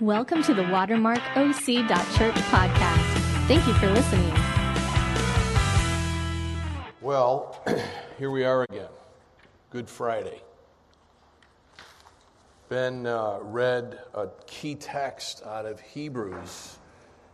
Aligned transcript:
Welcome 0.00 0.42
to 0.42 0.54
the 0.54 0.62
WatermarkOC.Church 0.62 2.34
podcast. 2.34 3.46
Thank 3.46 3.64
you 3.64 3.74
for 3.74 3.88
listening. 3.90 4.34
Well, 7.00 7.62
here 8.18 8.32
we 8.32 8.42
are 8.44 8.64
again. 8.64 8.88
Good 9.70 9.88
Friday. 9.88 10.42
Ben 12.68 13.06
uh, 13.06 13.38
read 13.40 14.00
a 14.14 14.26
key 14.48 14.74
text 14.74 15.44
out 15.46 15.64
of 15.64 15.80
Hebrews, 15.80 16.76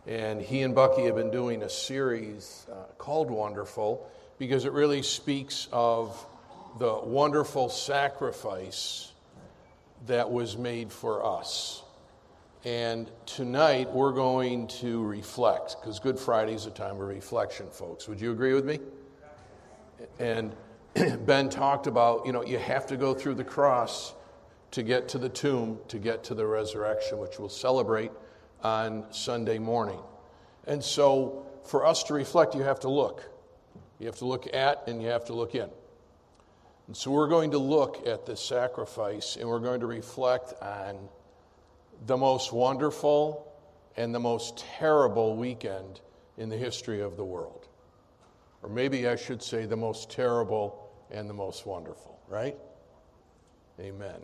and 0.05 0.39
he 0.39 0.61
and 0.61 0.75
Bucky 0.75 1.05
have 1.05 1.15
been 1.15 1.31
doing 1.31 1.63
a 1.63 1.69
series 1.69 2.67
uh, 2.71 2.75
called 2.99 3.31
Wonderful 3.31 4.07
because 4.37 4.65
it 4.65 4.71
really 4.71 5.01
speaks 5.01 5.67
of 5.71 6.27
the 6.77 6.93
wonderful 6.93 7.69
sacrifice 7.69 9.13
that 10.05 10.31
was 10.31 10.57
made 10.57 10.91
for 10.91 11.25
us. 11.25 11.81
And 12.63 13.09
tonight 13.25 13.89
we're 13.89 14.11
going 14.11 14.67
to 14.67 15.03
reflect, 15.03 15.77
because 15.81 15.99
Good 15.99 16.19
Friday 16.19 16.53
is 16.53 16.67
a 16.67 16.71
time 16.71 17.01
of 17.01 17.07
reflection, 17.07 17.67
folks. 17.71 18.07
Would 18.07 18.21
you 18.21 18.31
agree 18.31 18.53
with 18.53 18.65
me? 18.65 18.79
And 20.19 20.55
Ben 21.25 21.49
talked 21.49 21.87
about, 21.87 22.27
you 22.27 22.31
know, 22.31 22.45
you 22.45 22.59
have 22.59 22.85
to 22.87 22.97
go 22.97 23.15
through 23.15 23.33
the 23.33 23.43
cross 23.43 24.13
to 24.71 24.83
get 24.83 25.07
to 25.09 25.17
the 25.17 25.27
tomb, 25.27 25.79
to 25.87 25.97
get 25.97 26.23
to 26.25 26.35
the 26.35 26.45
resurrection, 26.45 27.17
which 27.17 27.39
we'll 27.39 27.49
celebrate 27.49 28.11
on 28.61 29.11
Sunday 29.11 29.57
morning. 29.57 29.99
And 30.67 30.83
so 30.83 31.47
for 31.63 31.83
us 31.83 32.03
to 32.03 32.13
reflect, 32.13 32.53
you 32.53 32.61
have 32.61 32.79
to 32.81 32.89
look. 32.89 33.23
You 33.97 34.05
have 34.05 34.17
to 34.17 34.25
look 34.25 34.53
at 34.53 34.83
and 34.87 35.01
you 35.01 35.07
have 35.07 35.25
to 35.25 35.33
look 35.33 35.55
in. 35.55 35.69
And 36.85 36.95
so 36.95 37.09
we're 37.09 37.27
going 37.27 37.49
to 37.51 37.57
look 37.57 38.05
at 38.07 38.27
this 38.27 38.39
sacrifice 38.39 39.35
and 39.35 39.49
we're 39.49 39.59
going 39.59 39.79
to 39.79 39.87
reflect 39.87 40.53
on 40.61 41.09
the 42.05 42.17
most 42.17 42.51
wonderful 42.51 43.51
and 43.97 44.13
the 44.13 44.19
most 44.19 44.57
terrible 44.77 45.35
weekend 45.35 46.01
in 46.37 46.49
the 46.49 46.57
history 46.57 47.01
of 47.01 47.17
the 47.17 47.25
world. 47.25 47.67
Or 48.63 48.69
maybe 48.69 49.07
I 49.07 49.15
should 49.15 49.41
say 49.41 49.65
the 49.65 49.77
most 49.77 50.09
terrible 50.09 50.89
and 51.09 51.29
the 51.29 51.33
most 51.33 51.65
wonderful, 51.65 52.19
right? 52.27 52.55
Amen. 53.79 54.21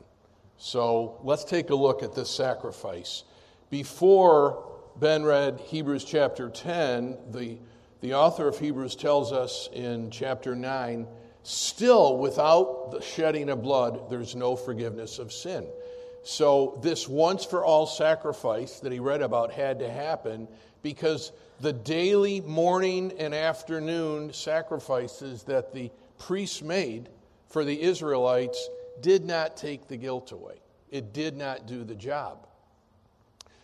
So 0.57 1.19
let's 1.23 1.43
take 1.43 1.69
a 1.69 1.75
look 1.75 2.03
at 2.03 2.15
this 2.15 2.29
sacrifice. 2.29 3.23
Before 3.69 4.63
Ben 4.99 5.23
read 5.23 5.59
Hebrews 5.59 6.03
chapter 6.03 6.49
10, 6.49 7.17
the, 7.31 7.57
the 8.01 8.13
author 8.13 8.47
of 8.47 8.57
Hebrews 8.57 8.95
tells 8.95 9.31
us 9.31 9.69
in 9.73 10.09
chapter 10.09 10.55
9 10.55 11.07
still, 11.43 12.17
without 12.17 12.91
the 12.91 13.01
shedding 13.01 13.49
of 13.49 13.61
blood, 13.61 14.09
there's 14.09 14.35
no 14.35 14.55
forgiveness 14.55 15.19
of 15.19 15.31
sin. 15.31 15.67
So, 16.27 16.77
this 16.81 17.07
once 17.07 17.45
for 17.45 17.63
all 17.63 17.87
sacrifice 17.87 18.81
that 18.81 18.91
he 18.91 18.99
read 18.99 19.21
about 19.21 19.53
had 19.53 19.79
to 19.79 19.89
happen 19.89 20.49
because 20.83 21.31
the 21.61 21.71
daily 21.71 22.41
morning 22.41 23.13
and 23.17 23.33
afternoon 23.33 24.33
sacrifices 24.33 25.43
that 25.43 25.71
the 25.71 25.89
priests 26.19 26.61
made 26.61 27.07
for 27.47 27.63
the 27.63 27.81
Israelites 27.81 28.69
did 28.99 29.23
not 29.23 29.55
take 29.55 29.87
the 29.87 29.95
guilt 29.95 30.33
away. 30.33 30.55
It 30.91 31.13
did 31.13 31.37
not 31.37 31.65
do 31.65 31.85
the 31.85 31.95
job. 31.95 32.45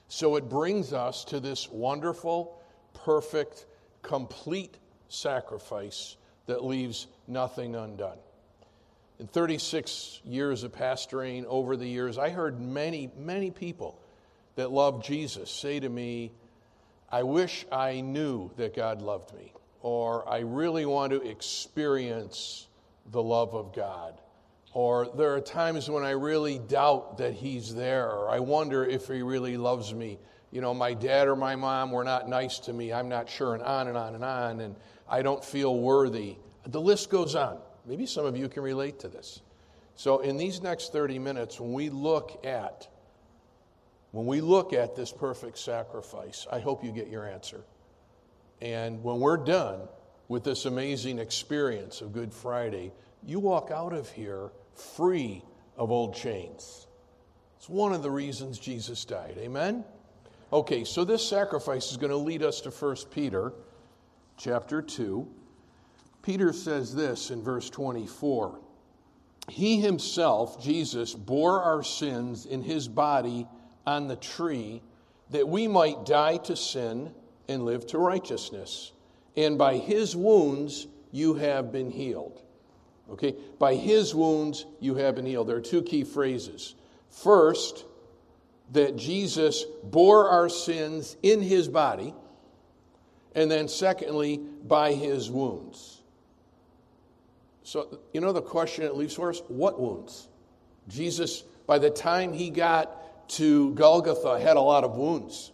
So 0.08 0.38
it 0.38 0.48
brings 0.48 0.94
us 0.94 1.26
to 1.26 1.42
this 1.42 1.70
wonderful, 1.70 2.62
perfect, 2.94 3.66
complete 4.04 4.78
sacrifice 5.10 6.16
that 6.46 6.64
leaves 6.64 7.08
nothing 7.28 7.76
undone. 7.76 8.20
In 9.20 9.28
36 9.28 10.22
years 10.26 10.64
of 10.64 10.72
pastoring 10.72 11.46
over 11.46 11.78
the 11.78 11.88
years, 11.88 12.18
I 12.18 12.30
heard 12.30 12.60
many, 12.60 13.12
many 13.16 13.52
people 13.52 14.00
that 14.56 14.72
love 14.72 15.04
Jesus 15.04 15.50
say 15.52 15.80
to 15.80 15.90
me, 15.90 16.32
I 17.12 17.24
wish 17.24 17.66
I 17.72 18.02
knew 18.02 18.52
that 18.58 18.76
God 18.76 19.02
loved 19.02 19.36
me, 19.36 19.54
or 19.82 20.28
I 20.28 20.40
really 20.40 20.86
want 20.86 21.12
to 21.12 21.22
experience 21.22 22.68
the 23.12 23.22
love 23.22 23.54
of 23.54 23.74
God. 23.76 24.20
Or 24.74 25.08
there 25.16 25.36
are 25.36 25.42
times 25.42 25.90
when 25.90 26.04
I 26.04 26.12
really 26.12 26.58
doubt 26.58 27.20
that 27.20 27.34
He's 27.34 27.76
there, 27.76 28.10
or 28.10 28.30
I 28.30 28.40
wonder 28.40 28.84
if 28.84 29.08
He 29.08 29.22
really 29.22 29.58
loves 29.58 29.94
me. 29.94 30.18
You 30.50 30.62
know, 30.62 30.74
my 30.74 30.96
dad 30.96 31.28
or 31.28 31.36
my 31.36 31.56
mom 31.56 31.92
were 31.92 32.04
not 32.04 32.28
nice 32.28 32.58
to 32.60 32.74
me. 32.74 32.92
I'm 32.92 33.10
not 33.10 33.30
sure, 33.30 33.54
and 33.54 33.62
on 33.62 33.88
and 33.88 33.98
on 33.98 34.16
and 34.16 34.24
on, 34.24 34.60
and 34.62 34.76
I 35.08 35.22
don't 35.22 35.46
feel 35.46 35.78
worthy. 35.78 36.38
The 36.66 36.82
list 36.82 37.12
goes 37.12 37.36
on. 37.36 37.60
Maybe 37.86 38.06
some 38.06 38.26
of 38.26 38.38
you 38.38 38.48
can 38.50 38.64
relate 38.64 39.00
to 39.00 39.08
this. 39.08 39.42
So, 39.96 40.20
in 40.20 40.38
these 40.38 40.62
next 40.62 40.92
30 40.92 41.20
minutes, 41.20 41.60
when 41.60 41.74
we 41.74 41.90
look 41.90 42.46
at 42.46 42.88
when 44.14 44.28
we 44.28 44.42
look 44.42 44.74
at 44.74 44.96
this 44.96 45.12
perfect 45.12 45.58
sacrifice, 45.58 46.46
I 46.52 46.60
hope 46.60 46.84
you 46.84 46.92
get 46.92 47.08
your 47.08 47.28
answer. 47.28 47.64
And 48.62 49.04
when 49.04 49.20
we're 49.20 49.38
done 49.38 49.82
with 50.28 50.44
this 50.44 50.66
amazing 50.66 51.18
experience 51.18 52.00
of 52.00 52.14
Good 52.14 52.32
Friday, 52.32 52.92
you 53.26 53.40
walk 53.40 53.72
out 53.72 53.92
of 53.92 54.08
here 54.12 54.52
free 54.76 55.44
of 55.78 55.90
old 55.90 56.16
chains. 56.16 56.86
It's 57.58 57.68
one 57.68 57.92
of 57.92 58.04
the 58.04 58.12
reasons 58.12 58.60
Jesus 58.60 59.04
died. 59.04 59.36
Amen? 59.40 59.84
Okay, 60.52 60.84
so 60.84 61.04
this 61.04 61.28
sacrifice 61.28 61.90
is 61.90 61.98
going 61.98 62.12
to 62.12 62.16
lead 62.16 62.44
us 62.44 62.62
to 62.62 62.70
1 62.70 62.96
Peter 63.10 63.52
chapter 64.38 64.84
2. 64.84 65.28
Peter 66.24 66.54
says 66.54 66.96
this 66.96 67.30
in 67.30 67.44
verse 67.44 67.70
24 67.70 68.60
He 69.50 69.80
himself, 69.80 70.64
Jesus, 70.64 71.14
bore 71.14 71.62
our 71.62 71.84
sins 71.84 72.46
in 72.46 72.64
his 72.64 72.88
body 72.88 73.46
on 73.86 74.08
the 74.08 74.16
tree 74.16 74.82
that 75.30 75.48
we 75.48 75.68
might 75.68 76.06
die 76.06 76.38
to 76.38 76.56
sin 76.56 77.14
and 77.48 77.66
live 77.66 77.86
to 77.88 77.98
righteousness. 77.98 78.94
And 79.36 79.58
by 79.58 79.78
his 79.78 80.16
wounds 80.16 80.88
you 81.12 81.34
have 81.36 81.72
been 81.72 81.92
healed. 81.92 82.42
Okay? 83.12 83.36
By 83.60 83.76
his 83.76 84.16
wounds 84.16 84.66
you 84.80 84.96
have 84.96 85.16
been 85.16 85.26
healed. 85.26 85.48
There 85.48 85.58
are 85.58 85.62
two 85.62 85.84
key 85.84 86.04
phrases. 86.04 86.76
First, 87.10 87.86
that 88.72 88.96
Jesus 88.96 89.66
bore 89.84 90.30
our 90.30 90.50
sins 90.50 91.18
in 91.22 91.42
his 91.42 91.68
body. 91.68 92.14
And 93.36 93.52
then, 93.52 93.68
secondly, 93.68 94.38
by 94.38 94.94
his 94.94 95.30
wounds. 95.30 96.03
So, 97.64 98.00
you 98.14 98.22
know 98.22 98.34
the 98.34 98.42
question 98.42 98.84
it 98.84 98.96
leaves 98.96 99.16
for 99.16 99.30
us? 99.30 99.42
What 99.48 99.80
wounds? 99.80 100.28
Jesus, 100.88 101.44
by 101.66 101.80
the 101.80 101.90
time 101.90 102.34
he 102.34 102.50
got 102.50 103.30
to 103.30 103.74
Golgotha, 103.74 104.40
had 104.40 104.58
a 104.58 104.62
lot 104.62 104.84
of 104.84 104.96
wounds. 104.96 105.52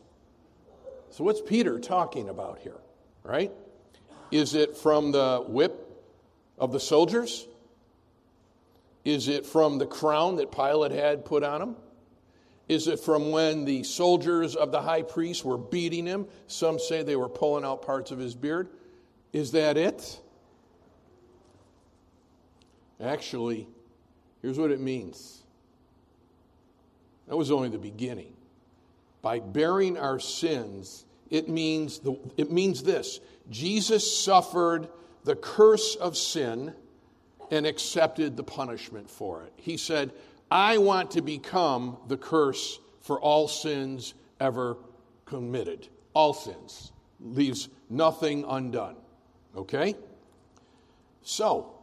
So, 1.11 1.23
what's 1.23 1.41
Peter 1.41 1.79
talking 1.79 2.29
about 2.29 2.59
here, 2.59 2.79
right? 3.23 3.51
Is 4.31 4.55
it 4.55 4.77
from 4.77 5.11
the 5.11 5.43
whip 5.47 5.87
of 6.57 6.71
the 6.71 6.79
soldiers? 6.79 7.47
Is 9.05 9.27
it 9.27 9.45
from 9.45 9.77
the 9.77 9.85
crown 9.85 10.35
that 10.37 10.51
Pilate 10.51 10.91
had 10.91 11.25
put 11.25 11.43
on 11.43 11.61
him? 11.61 11.75
Is 12.67 12.87
it 12.87 12.99
from 12.99 13.31
when 13.31 13.65
the 13.65 13.83
soldiers 13.83 14.55
of 14.55 14.71
the 14.71 14.81
high 14.81 15.01
priest 15.01 15.43
were 15.43 15.57
beating 15.57 16.05
him? 16.05 16.27
Some 16.47 16.77
say 16.77 17.01
they 17.01 17.15
were 17.15 17.29
pulling 17.29 17.65
out 17.65 17.81
parts 17.81 18.11
of 18.11 18.19
his 18.19 18.35
beard. 18.35 18.69
Is 19.33 19.51
that 19.53 19.77
it? 19.77 20.19
Actually, 23.01 23.67
here's 24.41 24.57
what 24.57 24.71
it 24.71 24.79
means 24.79 25.43
that 27.27 27.37
was 27.37 27.51
only 27.51 27.69
the 27.69 27.77
beginning. 27.77 28.33
By 29.21 29.39
bearing 29.39 29.97
our 29.97 30.19
sins, 30.19 31.05
it 31.29 31.47
means, 31.47 31.99
the, 31.99 32.17
it 32.37 32.51
means 32.51 32.83
this 32.83 33.19
Jesus 33.49 34.19
suffered 34.23 34.89
the 35.23 35.35
curse 35.35 35.95
of 35.95 36.17
sin 36.17 36.73
and 37.51 37.65
accepted 37.65 38.35
the 38.35 38.43
punishment 38.43 39.09
for 39.09 39.43
it. 39.43 39.53
He 39.57 39.77
said, 39.77 40.11
I 40.49 40.79
want 40.79 41.11
to 41.11 41.21
become 41.21 41.97
the 42.07 42.17
curse 42.17 42.79
for 43.01 43.19
all 43.19 43.47
sins 43.47 44.13
ever 44.39 44.77
committed. 45.25 45.87
All 46.13 46.33
sins. 46.33 46.91
Leaves 47.19 47.69
nothing 47.89 48.45
undone. 48.47 48.95
Okay? 49.55 49.95
So, 51.21 51.78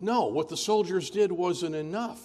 no, 0.00 0.26
what 0.26 0.48
the 0.48 0.56
soldiers 0.56 1.10
did 1.10 1.32
wasn't 1.32 1.74
enough. 1.74 2.20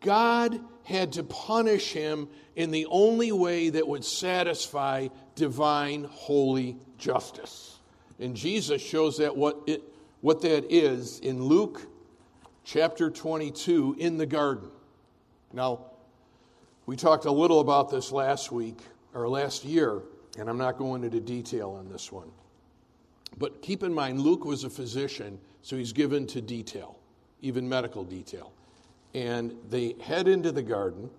God 0.00 0.60
had 0.84 1.12
to 1.12 1.22
punish 1.22 1.92
him 1.92 2.28
in 2.56 2.70
the 2.70 2.86
only 2.90 3.32
way 3.32 3.70
that 3.70 3.88
would 3.88 4.04
satisfy 4.04 5.08
divine 5.34 6.04
holy 6.04 6.76
justice. 6.98 7.78
And 8.20 8.36
Jesus 8.36 8.82
shows 8.82 9.18
that 9.18 9.34
what, 9.36 9.62
it, 9.66 9.82
what 10.20 10.42
that 10.42 10.72
is 10.72 11.20
in 11.20 11.42
Luke 11.42 11.80
chapter 12.64 13.10
22 13.10 13.96
in 13.98 14.18
the 14.18 14.26
garden. 14.26 14.68
Now, 15.52 15.86
we 16.86 16.96
talked 16.96 17.24
a 17.24 17.32
little 17.32 17.60
about 17.60 17.90
this 17.90 18.12
last 18.12 18.52
week 18.52 18.78
or 19.14 19.28
last 19.28 19.64
year, 19.64 20.02
and 20.38 20.48
I'm 20.50 20.58
not 20.58 20.76
going 20.76 21.02
into 21.02 21.20
detail 21.20 21.70
on 21.70 21.88
this 21.88 22.12
one. 22.12 22.30
But 23.38 23.62
keep 23.62 23.82
in 23.82 23.92
mind, 23.92 24.20
Luke 24.20 24.44
was 24.44 24.64
a 24.64 24.70
physician 24.70 25.38
so 25.62 25.76
he's 25.76 25.92
given 25.92 26.26
to 26.28 26.40
detail, 26.40 26.98
even 27.40 27.68
medical 27.68 28.04
detail. 28.04 28.52
And 29.14 29.54
they 29.70 29.94
head 30.00 30.28
into 30.28 30.52
the 30.52 30.62
garden, 30.62 31.10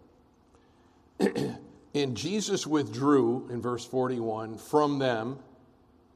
And 1.95 2.17
Jesus 2.17 2.67
withdrew, 2.67 3.47
in 3.49 3.61
verse 3.61 3.85
41, 3.85 4.57
from 4.57 4.99
them, 4.99 5.39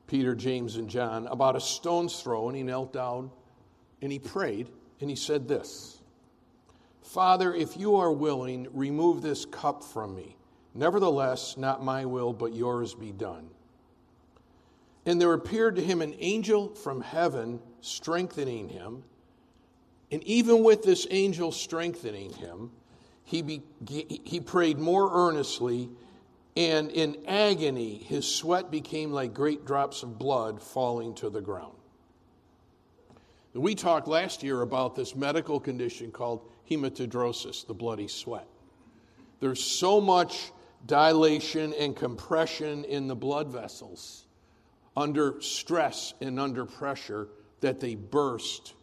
Peter, 0.07 0.35
James, 0.35 0.75
and 0.75 0.89
John, 0.89 1.25
about 1.27 1.55
a 1.55 1.61
stone's 1.61 2.21
throw, 2.21 2.49
and 2.49 2.57
he 2.57 2.63
knelt 2.63 2.91
down 2.91 3.31
and 4.01 4.11
he 4.11 4.19
prayed, 4.19 4.67
and 4.99 5.09
he 5.09 5.15
said 5.15 5.47
this 5.47 6.01
Father, 7.01 7.53
if 7.53 7.77
you 7.77 7.95
are 7.95 8.11
willing, 8.11 8.67
remove 8.73 9.21
this 9.21 9.45
cup 9.45 9.81
from 9.83 10.15
me. 10.15 10.35
Nevertheless, 10.75 11.55
not 11.57 11.83
my 11.83 12.05
will, 12.05 12.33
but 12.33 12.53
yours 12.53 12.93
be 12.93 13.13
done. 13.13 13.49
And 15.09 15.19
there 15.19 15.33
appeared 15.33 15.75
to 15.77 15.81
him 15.81 16.03
an 16.03 16.13
angel 16.19 16.75
from 16.75 17.01
heaven, 17.01 17.59
strengthening 17.81 18.69
him. 18.69 19.01
And 20.11 20.23
even 20.23 20.63
with 20.63 20.83
this 20.83 21.07
angel 21.09 21.51
strengthening 21.51 22.31
him, 22.33 22.69
he, 23.23 23.41
be, 23.41 23.63
he 23.87 24.39
prayed 24.39 24.77
more 24.77 25.09
earnestly, 25.11 25.89
and 26.55 26.91
in 26.91 27.25
agony, 27.27 27.97
his 27.97 28.27
sweat 28.27 28.69
became 28.69 29.11
like 29.11 29.33
great 29.33 29.65
drops 29.65 30.03
of 30.03 30.19
blood 30.19 30.61
falling 30.61 31.15
to 31.15 31.31
the 31.31 31.41
ground. 31.41 31.73
We 33.55 33.73
talked 33.73 34.07
last 34.07 34.43
year 34.43 34.61
about 34.61 34.95
this 34.95 35.15
medical 35.15 35.59
condition 35.59 36.11
called 36.11 36.47
hematidrosis, 36.69 37.65
the 37.65 37.73
bloody 37.73 38.07
sweat. 38.07 38.47
There's 39.39 39.63
so 39.63 39.99
much 39.99 40.51
dilation 40.85 41.73
and 41.73 41.95
compression 41.95 42.83
in 42.83 43.07
the 43.07 43.15
blood 43.15 43.47
vessels 43.47 44.27
under 44.95 45.41
stress 45.41 46.13
and 46.21 46.39
under 46.39 46.65
pressure 46.65 47.27
that 47.61 47.79
they 47.79 47.95
burst 47.95 48.73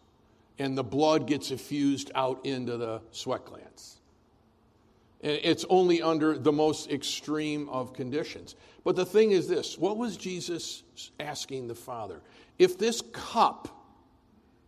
and 0.59 0.77
the 0.77 0.83
blood 0.83 1.27
gets 1.27 1.51
effused 1.51 2.11
out 2.15 2.45
into 2.45 2.77
the 2.77 3.01
sweat 3.11 3.45
glands. 3.45 3.97
And 5.21 5.39
it's 5.43 5.65
only 5.69 6.01
under 6.01 6.37
the 6.37 6.51
most 6.51 6.91
extreme 6.91 7.69
of 7.69 7.93
conditions. 7.93 8.55
But 8.83 8.95
the 8.95 9.05
thing 9.05 9.31
is 9.31 9.47
this 9.47 9.77
what 9.77 9.97
was 9.97 10.17
Jesus 10.17 10.83
asking 11.19 11.67
the 11.67 11.75
Father? 11.75 12.21
If 12.57 12.77
this 12.77 13.01
cup 13.11 13.67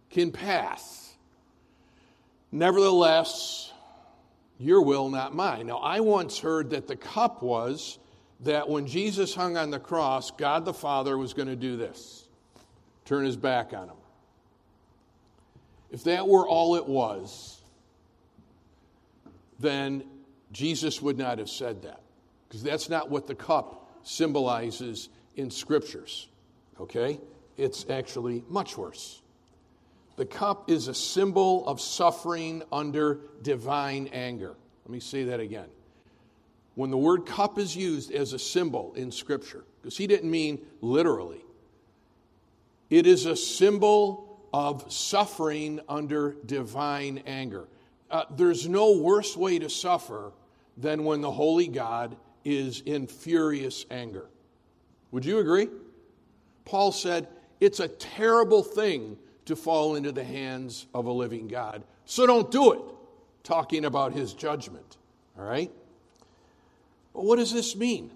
can 0.10 0.32
pass, 0.32 1.16
nevertheless, 2.52 3.72
your 4.60 4.82
will, 4.82 5.10
not 5.10 5.34
mine. 5.34 5.68
Now, 5.68 5.78
I 5.78 6.02
once 6.02 6.40
heard 6.40 6.72
that 6.72 6.88
the 6.88 6.96
cup 6.96 7.42
was 7.42 7.98
that 8.42 8.70
when 8.70 8.88
Jesus 8.88 9.36
hung 9.36 9.58
on 9.58 9.70
the 9.70 9.80
cross, 9.80 10.32
God 10.32 10.66
the 10.66 10.74
Father 10.74 11.18
was 11.18 11.34
going 11.34 11.48
to 11.48 11.56
do 11.56 11.78
this 11.78 12.26
turn 13.06 13.26
his 13.26 13.38
back 13.38 13.74
on 13.74 13.90
him. 13.90 13.96
If 15.90 16.04
that 16.04 16.28
were 16.28 16.48
all 16.48 16.76
it 16.76 16.86
was, 16.86 17.60
then 19.60 20.04
Jesus 20.52 21.02
would 21.02 21.18
not 21.18 21.40
have 21.40 21.50
said 21.50 21.82
that. 21.82 22.02
Because 22.48 22.62
that's 22.62 22.88
not 22.88 23.10
what 23.10 23.26
the 23.26 23.34
cup 23.34 23.90
symbolizes 24.04 25.10
in 25.36 25.50
scriptures. 25.50 26.28
Okay? 26.80 27.20
It's 27.58 27.86
actually 27.90 28.44
much 28.48 28.78
worse. 28.78 29.22
The 30.16 30.26
cup 30.26 30.70
is 30.70 30.88
a 30.88 30.94
symbol 30.94 31.68
of 31.68 31.82
suffering 31.82 32.62
under 32.72 33.22
divine 33.42 34.08
anger. 34.14 34.56
Let 34.86 34.92
me 34.92 35.00
say 35.00 35.24
that 35.26 35.40
again. 35.40 35.68
When 36.80 36.92
the 36.92 36.98
word 36.98 37.26
cup 37.26 37.60
is 37.60 37.76
used 37.76 38.10
as 38.10 38.32
a 38.32 38.40
symbol 38.40 38.94
in 38.94 39.12
Scripture, 39.12 39.66
because 39.82 39.98
he 39.98 40.08
didn't 40.08 40.32
mean 40.32 40.66
literally, 40.80 41.44
it 42.90 43.06
is 43.06 43.26
a 43.26 43.36
symbol 43.36 44.40
of 44.54 44.90
suffering 44.90 45.82
under 45.90 46.38
divine 46.46 47.22
anger. 47.28 47.68
Uh, 48.10 48.24
there's 48.34 48.70
no 48.70 48.96
worse 48.96 49.36
way 49.36 49.60
to 49.60 49.70
suffer 49.70 50.32
than 50.78 51.04
when 51.04 51.20
the 51.20 51.30
holy 51.30 51.68
God 51.68 52.16
is 52.46 52.80
in 52.86 53.08
furious 53.08 53.86
anger. 53.92 54.30
Would 55.12 55.26
you 55.26 55.40
agree? 55.40 55.68
Paul 56.64 56.94
said, 56.94 57.28
It's 57.60 57.82
a 57.82 57.90
terrible 57.90 58.64
thing 58.64 59.18
to 59.48 59.58
fall 59.58 59.96
into 59.96 60.14
the 60.14 60.24
hands 60.24 60.88
of 60.94 61.08
a 61.08 61.12
living 61.12 61.50
God. 61.50 61.84
So 62.06 62.26
don't 62.26 62.50
do 62.50 62.72
it, 62.72 62.80
talking 63.44 63.84
about 63.84 64.14
his 64.14 64.34
judgment. 64.34 64.96
All 65.38 65.44
right? 65.44 65.74
But 67.14 67.26
what 67.26 67.38
does 67.38 67.54
this 67.54 67.76
mean? 67.76 68.12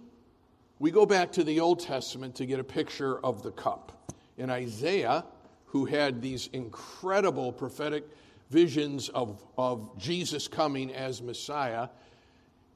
We 0.79 0.91
go 0.91 1.05
back 1.05 1.33
to 1.33 1.43
the 1.43 1.59
Old 1.59 1.79
Testament 1.79 2.35
to 2.35 2.45
get 2.45 2.59
a 2.59 2.63
picture 2.63 3.17
of 3.19 3.43
the 3.43 3.51
cup. 3.51 4.11
In 4.37 4.49
Isaiah, 4.49 5.23
who 5.67 5.85
had 5.85 6.21
these 6.21 6.47
incredible 6.53 7.51
prophetic 7.51 8.05
visions 8.49 9.09
of, 9.09 9.43
of 9.57 9.97
Jesus 9.97 10.47
coming 10.47 10.93
as 10.93 11.21
Messiah, 11.21 11.89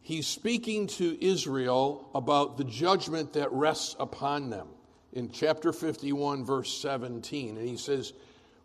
he's 0.01 0.25
speaking 0.25 0.87
to 0.87 1.23
Israel 1.23 2.09
about 2.15 2.57
the 2.57 2.63
judgment 2.63 3.33
that 3.33 3.51
rests 3.51 3.95
upon 3.99 4.49
them 4.49 4.67
in 5.13 5.29
chapter 5.29 5.73
51, 5.73 6.45
verse 6.45 6.71
17. 6.79 7.57
And 7.57 7.67
he 7.67 7.77
says, 7.77 8.13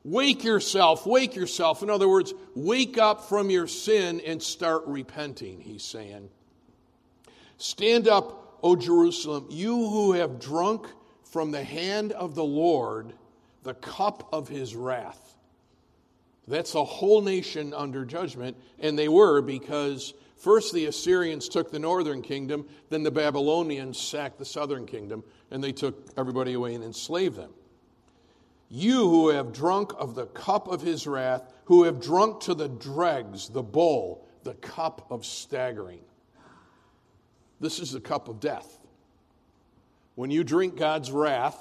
Wake 0.04 0.44
yourself, 0.44 1.06
wake 1.06 1.36
yourself. 1.36 1.82
In 1.82 1.90
other 1.90 2.08
words, 2.08 2.34
wake 2.54 2.98
up 2.98 3.28
from 3.28 3.50
your 3.50 3.66
sin 3.66 4.20
and 4.20 4.42
start 4.42 4.82
repenting, 4.86 5.60
he's 5.60 5.84
saying. 5.84 6.28
Stand 7.62 8.08
up, 8.08 8.58
O 8.64 8.74
Jerusalem, 8.74 9.46
you 9.48 9.88
who 9.88 10.14
have 10.14 10.40
drunk 10.40 10.88
from 11.22 11.52
the 11.52 11.62
hand 11.62 12.10
of 12.10 12.34
the 12.34 12.42
Lord 12.42 13.12
the 13.62 13.74
cup 13.74 14.28
of 14.32 14.48
his 14.48 14.74
wrath. 14.74 15.36
That's 16.48 16.74
a 16.74 16.82
whole 16.82 17.20
nation 17.20 17.72
under 17.72 18.04
judgment, 18.04 18.56
and 18.80 18.98
they 18.98 19.08
were 19.08 19.40
because 19.42 20.12
first 20.38 20.74
the 20.74 20.86
Assyrians 20.86 21.48
took 21.48 21.70
the 21.70 21.78
northern 21.78 22.20
kingdom, 22.20 22.66
then 22.90 23.04
the 23.04 23.12
Babylonians 23.12 23.96
sacked 23.96 24.40
the 24.40 24.44
southern 24.44 24.84
kingdom, 24.84 25.22
and 25.52 25.62
they 25.62 25.70
took 25.70 26.10
everybody 26.16 26.54
away 26.54 26.74
and 26.74 26.82
enslaved 26.82 27.36
them. 27.36 27.52
You 28.70 29.08
who 29.08 29.28
have 29.28 29.52
drunk 29.52 29.92
of 29.96 30.16
the 30.16 30.26
cup 30.26 30.66
of 30.66 30.82
his 30.82 31.06
wrath, 31.06 31.44
who 31.66 31.84
have 31.84 32.00
drunk 32.00 32.40
to 32.40 32.54
the 32.54 32.68
dregs, 32.68 33.48
the 33.50 33.62
bowl, 33.62 34.26
the 34.42 34.54
cup 34.54 35.06
of 35.12 35.24
staggering. 35.24 36.00
This 37.62 37.78
is 37.78 37.92
the 37.92 38.00
cup 38.00 38.28
of 38.28 38.40
death. 38.40 38.80
When 40.16 40.30
you 40.30 40.42
drink 40.42 40.76
God's 40.76 41.12
wrath 41.12 41.56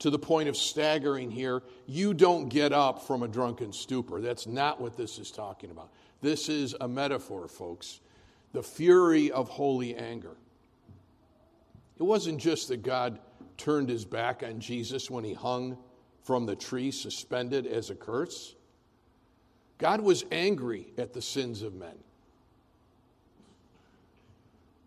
to 0.00 0.10
the 0.10 0.18
point 0.18 0.48
of 0.48 0.56
staggering 0.56 1.30
here, 1.30 1.62
you 1.86 2.12
don't 2.12 2.48
get 2.48 2.72
up 2.72 3.06
from 3.06 3.22
a 3.22 3.28
drunken 3.28 3.72
stupor. 3.72 4.20
That's 4.20 4.48
not 4.48 4.80
what 4.80 4.96
this 4.96 5.18
is 5.18 5.30
talking 5.30 5.70
about. 5.70 5.90
This 6.20 6.48
is 6.48 6.74
a 6.80 6.88
metaphor, 6.88 7.46
folks. 7.46 8.00
The 8.52 8.62
fury 8.62 9.30
of 9.30 9.48
holy 9.48 9.94
anger. 9.94 10.36
It 11.98 12.02
wasn't 12.02 12.40
just 12.40 12.68
that 12.68 12.82
God 12.82 13.20
turned 13.56 13.88
his 13.88 14.04
back 14.04 14.42
on 14.42 14.58
Jesus 14.58 15.10
when 15.10 15.22
he 15.22 15.32
hung 15.32 15.78
from 16.24 16.44
the 16.44 16.56
tree 16.56 16.90
suspended 16.90 17.66
as 17.66 17.90
a 17.90 17.94
curse. 17.94 18.56
God 19.78 20.00
was 20.00 20.24
angry 20.32 20.92
at 20.98 21.12
the 21.12 21.22
sins 21.22 21.62
of 21.62 21.74
men. 21.74 21.96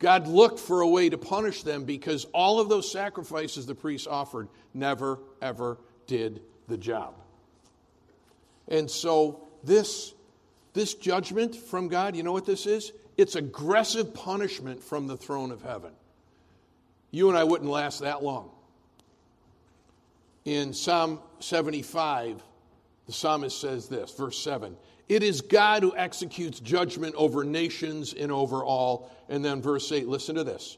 God 0.03 0.27
looked 0.27 0.59
for 0.59 0.81
a 0.81 0.87
way 0.87 1.07
to 1.07 1.17
punish 1.17 1.63
them 1.63 1.85
because 1.85 2.25
all 2.33 2.59
of 2.59 2.67
those 2.67 2.91
sacrifices 2.91 3.65
the 3.65 3.73
priests 3.73 4.05
offered 4.05 4.49
never, 4.73 5.17
ever 5.41 5.77
did 6.07 6.41
the 6.67 6.77
job. 6.77 7.15
And 8.67 8.91
so, 8.91 9.47
this, 9.63 10.13
this 10.73 10.93
judgment 10.93 11.55
from 11.55 11.87
God, 11.87 12.17
you 12.17 12.23
know 12.23 12.33
what 12.33 12.45
this 12.45 12.65
is? 12.65 12.91
It's 13.15 13.35
aggressive 13.37 14.13
punishment 14.13 14.83
from 14.83 15.07
the 15.07 15.15
throne 15.15 15.51
of 15.51 15.61
heaven. 15.61 15.93
You 17.11 17.29
and 17.29 17.37
I 17.37 17.45
wouldn't 17.45 17.69
last 17.69 18.01
that 18.01 18.21
long 18.21 18.51
in 20.43 20.73
Psalm 20.73 21.21
75, 21.39 22.43
the 23.05 23.13
psalmist 23.13 23.61
says 23.61 23.87
this, 23.87 24.11
verse 24.11 24.37
7 24.37 24.75
It 25.09 25.23
is 25.23 25.41
God 25.41 25.83
who 25.83 25.95
executes 25.95 26.59
judgment 26.59 27.15
over 27.15 27.43
nations 27.43 28.13
and 28.13 28.31
over 28.31 28.63
all. 28.63 29.11
And 29.29 29.43
then 29.43 29.61
verse 29.61 29.91
8, 29.91 30.07
listen 30.07 30.35
to 30.35 30.43
this. 30.43 30.77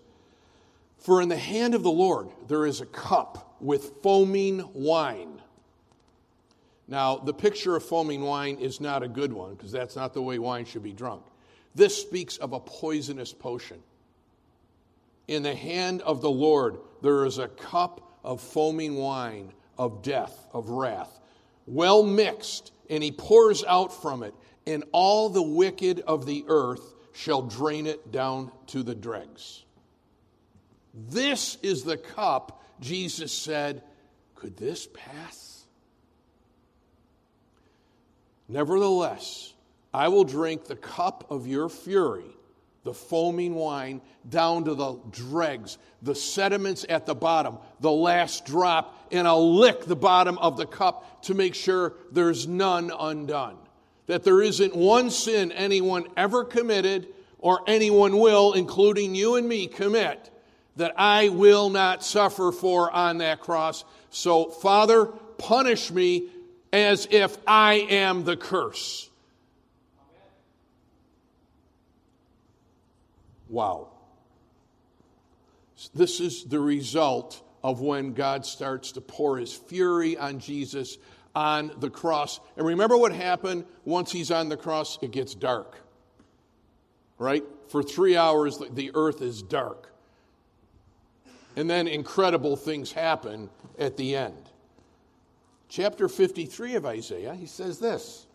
For 1.00 1.22
in 1.22 1.30
the 1.30 1.38
hand 1.38 1.76
of 1.76 1.84
the 1.84 1.92
Lord 1.92 2.30
there 2.48 2.66
is 2.66 2.82
a 2.82 2.86
cup 2.86 3.56
with 3.60 4.02
foaming 4.02 4.68
wine. 4.74 5.42
Now, 6.88 7.18
the 7.18 7.34
picture 7.34 7.76
of 7.76 7.84
foaming 7.84 8.22
wine 8.22 8.58
is 8.60 8.80
not 8.80 9.04
a 9.04 9.08
good 9.08 9.34
one 9.34 9.56
because 9.56 9.72
that's 9.72 9.96
not 9.96 10.14
the 10.14 10.22
way 10.22 10.38
wine 10.40 10.66
should 10.66 10.84
be 10.84 10.94
drunk. 10.94 11.24
This 11.74 12.00
speaks 12.00 12.38
of 12.38 12.54
a 12.54 12.60
poisonous 12.60 13.34
potion. 13.34 13.82
In 15.28 15.44
the 15.44 15.56
hand 15.56 16.02
of 16.02 16.22
the 16.22 16.30
Lord 16.30 16.78
there 17.02 17.26
is 17.26 17.38
a 17.38 17.48
cup 17.48 18.20
of 18.24 18.42
foaming 18.42 18.96
wine, 18.96 19.52
of 19.78 20.02
death, 20.02 20.48
of 20.54 20.70
wrath, 20.70 21.20
well 21.66 22.04
mixed, 22.04 22.72
and 22.90 23.04
he 23.04 23.12
pours 23.12 23.64
out 23.64 24.02
from 24.02 24.24
it, 24.24 24.34
and 24.68 24.84
all 24.92 25.30
the 25.30 25.42
wicked 25.42 26.02
of 26.02 26.26
the 26.26 26.46
earth 26.48 26.94
shall 27.14 27.42
drain 27.42 27.88
it 27.88 28.12
down 28.12 28.52
to 28.68 28.84
the 28.84 28.96
dregs. 28.96 29.64
This 30.94 31.58
is 31.62 31.84
the 31.84 31.98
cup, 31.98 32.64
Jesus 32.80 33.34
said, 33.34 33.84
could 34.36 34.58
this 34.58 34.88
pass? 34.94 35.66
Nevertheless, 38.48 39.54
I 39.94 40.10
will 40.10 40.24
drink 40.24 40.66
the 40.66 40.76
cup 40.76 41.32
of 41.32 41.48
your 41.48 41.68
fury, 41.70 42.26
the 42.86 42.94
foaming 42.94 43.56
wine 43.56 44.00
down 44.30 44.64
to 44.66 44.76
the 44.76 44.98
dregs, 45.12 45.78
the 46.04 46.16
sediments 46.16 46.86
at 46.88 47.08
the 47.08 47.16
bottom, 47.16 47.58
the 47.82 47.92
last 47.92 48.46
drop, 48.46 49.08
and 49.12 49.28
I'll 49.28 49.56
lick 49.56 49.86
the 49.86 49.96
bottom 49.96 50.38
of 50.38 50.56
the 50.56 50.68
cup 50.68 51.24
to 51.24 51.34
make 51.34 51.56
sure 51.56 51.96
there's 52.12 52.48
none 52.48 52.92
undone. 52.98 53.58
That 54.06 54.24
there 54.24 54.40
isn't 54.40 54.76
one 54.76 55.10
sin 55.10 55.52
anyone 55.52 56.06
ever 56.16 56.46
committed 56.46 57.08
or 57.40 57.62
anyone 57.68 58.20
will, 58.20 58.54
including 58.54 59.16
you 59.16 59.36
and 59.36 59.50
me, 59.50 59.66
commit 59.66 60.32
that 60.76 60.94
I 60.96 61.30
will 61.30 61.70
not 61.70 62.04
suffer 62.04 62.52
for 62.52 62.92
on 62.92 63.18
that 63.18 63.40
cross. 63.40 63.84
So, 64.12 64.50
Father, 64.50 65.06
punish 65.06 65.90
me 65.90 66.30
as 66.72 67.08
if 67.10 67.36
I 67.48 67.88
am 67.90 68.26
the 68.26 68.38
curse. 68.38 69.10
Wow. 73.50 73.90
This 75.94 76.20
is 76.20 76.46
the 76.46 76.60
result 76.60 77.42
of 77.64 77.82
when 77.82 78.14
God 78.14 78.46
starts 78.46 78.94
to 78.94 79.02
pour 79.02 79.38
his 79.38 79.54
fury 79.54 80.18
on 80.18 80.40
Jesus 80.40 80.98
on 81.36 81.72
the 81.80 81.90
cross. 81.90 82.40
And 82.56 82.66
remember 82.66 82.96
what 82.98 83.12
happened 83.12 83.66
once 83.84 84.12
he's 84.12 84.32
on 84.32 84.50
the 84.50 84.58
cross? 84.58 84.98
It 85.02 85.12
gets 85.12 85.36
dark. 85.36 85.80
Right? 87.18 87.44
For 87.70 87.84
three 87.84 88.16
hours, 88.16 88.62
the 88.72 88.92
earth 88.94 89.22
is 89.22 89.42
dark. 89.42 89.92
And 91.56 91.70
then 91.70 91.88
incredible 91.88 92.56
things 92.56 92.92
happen 92.92 93.50
at 93.80 93.98
the 93.98 94.16
end. 94.16 94.50
Chapter 95.68 96.08
53 96.08 96.76
of 96.76 96.86
Isaiah, 96.86 97.34
he 97.34 97.48
says 97.48 97.80
this, 97.80 98.28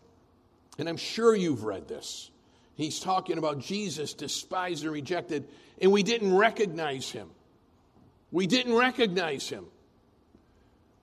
and 0.78 0.88
I'm 0.88 0.96
sure 0.96 1.34
you've 1.34 1.64
read 1.64 1.86
this. 1.88 2.30
He's 2.74 3.00
talking 3.00 3.38
about 3.38 3.58
Jesus 3.58 4.14
despised 4.14 4.84
and 4.84 4.92
rejected, 4.92 5.48
and 5.80 5.92
we 5.92 6.02
didn't 6.02 6.34
recognize 6.34 7.10
him. 7.10 7.28
We 8.30 8.46
didn't 8.46 8.74
recognize 8.74 9.48
him. 9.48 9.66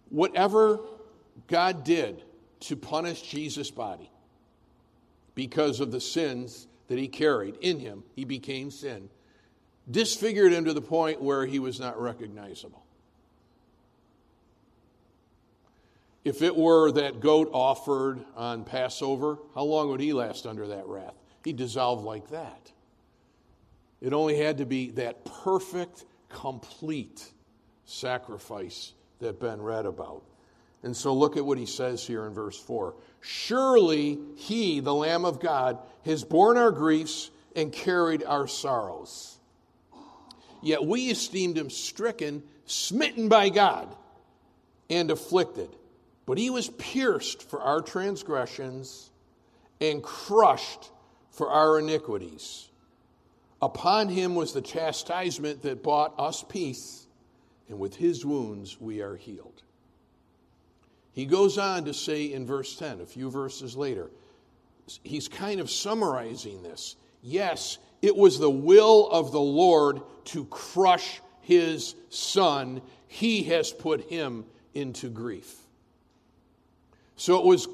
Whatever 0.09 0.79
God 1.47 1.83
did 1.83 2.23
to 2.61 2.75
punish 2.75 3.21
Jesus' 3.21 3.69
body 3.69 4.09
because 5.35 5.79
of 5.79 5.91
the 5.91 6.01
sins 6.01 6.67
that 6.87 6.97
he 6.97 7.07
carried 7.07 7.57
in 7.61 7.79
him, 7.79 8.03
he 8.15 8.25
became 8.25 8.71
sin, 8.71 9.09
disfigured 9.89 10.53
him 10.53 10.65
to 10.65 10.73
the 10.73 10.81
point 10.81 11.21
where 11.21 11.45
he 11.45 11.59
was 11.59 11.79
not 11.79 12.01
recognizable. 12.01 12.83
If 16.23 16.41
it 16.41 16.55
were 16.55 16.91
that 16.91 17.19
goat 17.19 17.49
offered 17.53 18.19
on 18.35 18.65
Passover, 18.65 19.37
how 19.55 19.63
long 19.63 19.89
would 19.89 20.01
he 20.01 20.11
last 20.11 20.45
under 20.45 20.67
that 20.67 20.87
wrath? 20.87 21.13
He 21.47 21.53
dissolved 21.53 22.03
like 22.03 22.27
that. 22.31 22.73
It 24.01 24.11
only 24.11 24.37
had 24.37 24.57
to 24.57 24.65
be 24.65 24.91
that 24.91 25.23
perfect, 25.23 26.03
complete 26.27 27.25
sacrifice 27.85 28.91
that 29.19 29.39
Ben 29.39 29.61
read 29.61 29.85
about. 29.85 30.23
And 30.83 30.95
so 30.95 31.13
look 31.13 31.37
at 31.37 31.45
what 31.45 31.57
he 31.57 31.65
says 31.65 32.05
here 32.05 32.25
in 32.25 32.33
verse 32.33 32.59
4. 32.59 32.95
Surely 33.21 34.19
he, 34.35 34.81
the 34.81 34.93
Lamb 34.93 35.23
of 35.23 35.39
God, 35.39 35.79
has 36.03 36.25
borne 36.25 36.57
our 36.57 36.69
griefs 36.69 37.31
and 37.55 37.71
carried 37.71 38.25
our 38.25 38.47
sorrows. 38.47 39.39
Yet 40.61 40.83
we 40.83 41.09
esteemed 41.09 41.57
him 41.57 41.69
stricken, 41.69 42.43
smitten 42.65 43.29
by 43.29 43.47
God, 43.47 43.95
and 44.89 45.09
afflicted. 45.09 45.73
But 46.25 46.39
he 46.39 46.49
was 46.49 46.67
pierced 46.67 47.49
for 47.49 47.61
our 47.61 47.79
transgressions 47.79 49.09
and 49.79 50.03
crushed 50.03 50.91
for 51.37 51.51
our 51.51 51.77
iniquities. 51.77 52.67
Upon 53.61 54.09
him 54.09 54.33
was 54.33 54.53
the 54.53 54.61
chastisement 54.61 55.61
that 55.61 55.83
brought 55.83 56.19
us 56.19 56.43
peace, 56.49 57.05
and 57.69 57.77
with 57.77 57.95
his 57.95 58.25
wounds 58.25 58.81
we 58.81 59.01
are 59.01 59.15
healed. 59.15 59.61
He 61.13 61.27
goes 61.27 61.59
on 61.59 61.85
to 61.85 61.93
say 61.93 62.33
in 62.33 62.47
verse 62.47 62.75
10, 62.75 63.01
a 63.01 63.05
few 63.05 63.29
verses 63.29 63.77
later, 63.77 64.09
he's 65.03 65.27
kind 65.27 65.59
of 65.59 65.69
summarizing 65.69 66.63
this. 66.63 66.95
Yes, 67.21 67.77
it 68.01 68.15
was 68.15 68.39
the 68.39 68.49
will 68.49 69.07
of 69.09 69.31
the 69.31 69.39
Lord 69.39 70.01
to 70.25 70.45
crush 70.45 71.21
his 71.41 71.93
son. 72.09 72.81
He 73.07 73.43
has 73.43 73.71
put 73.71 74.09
him 74.09 74.43
into 74.73 75.07
grief. 75.07 75.55
So 77.15 77.37
it 77.37 77.45
was 77.45 77.67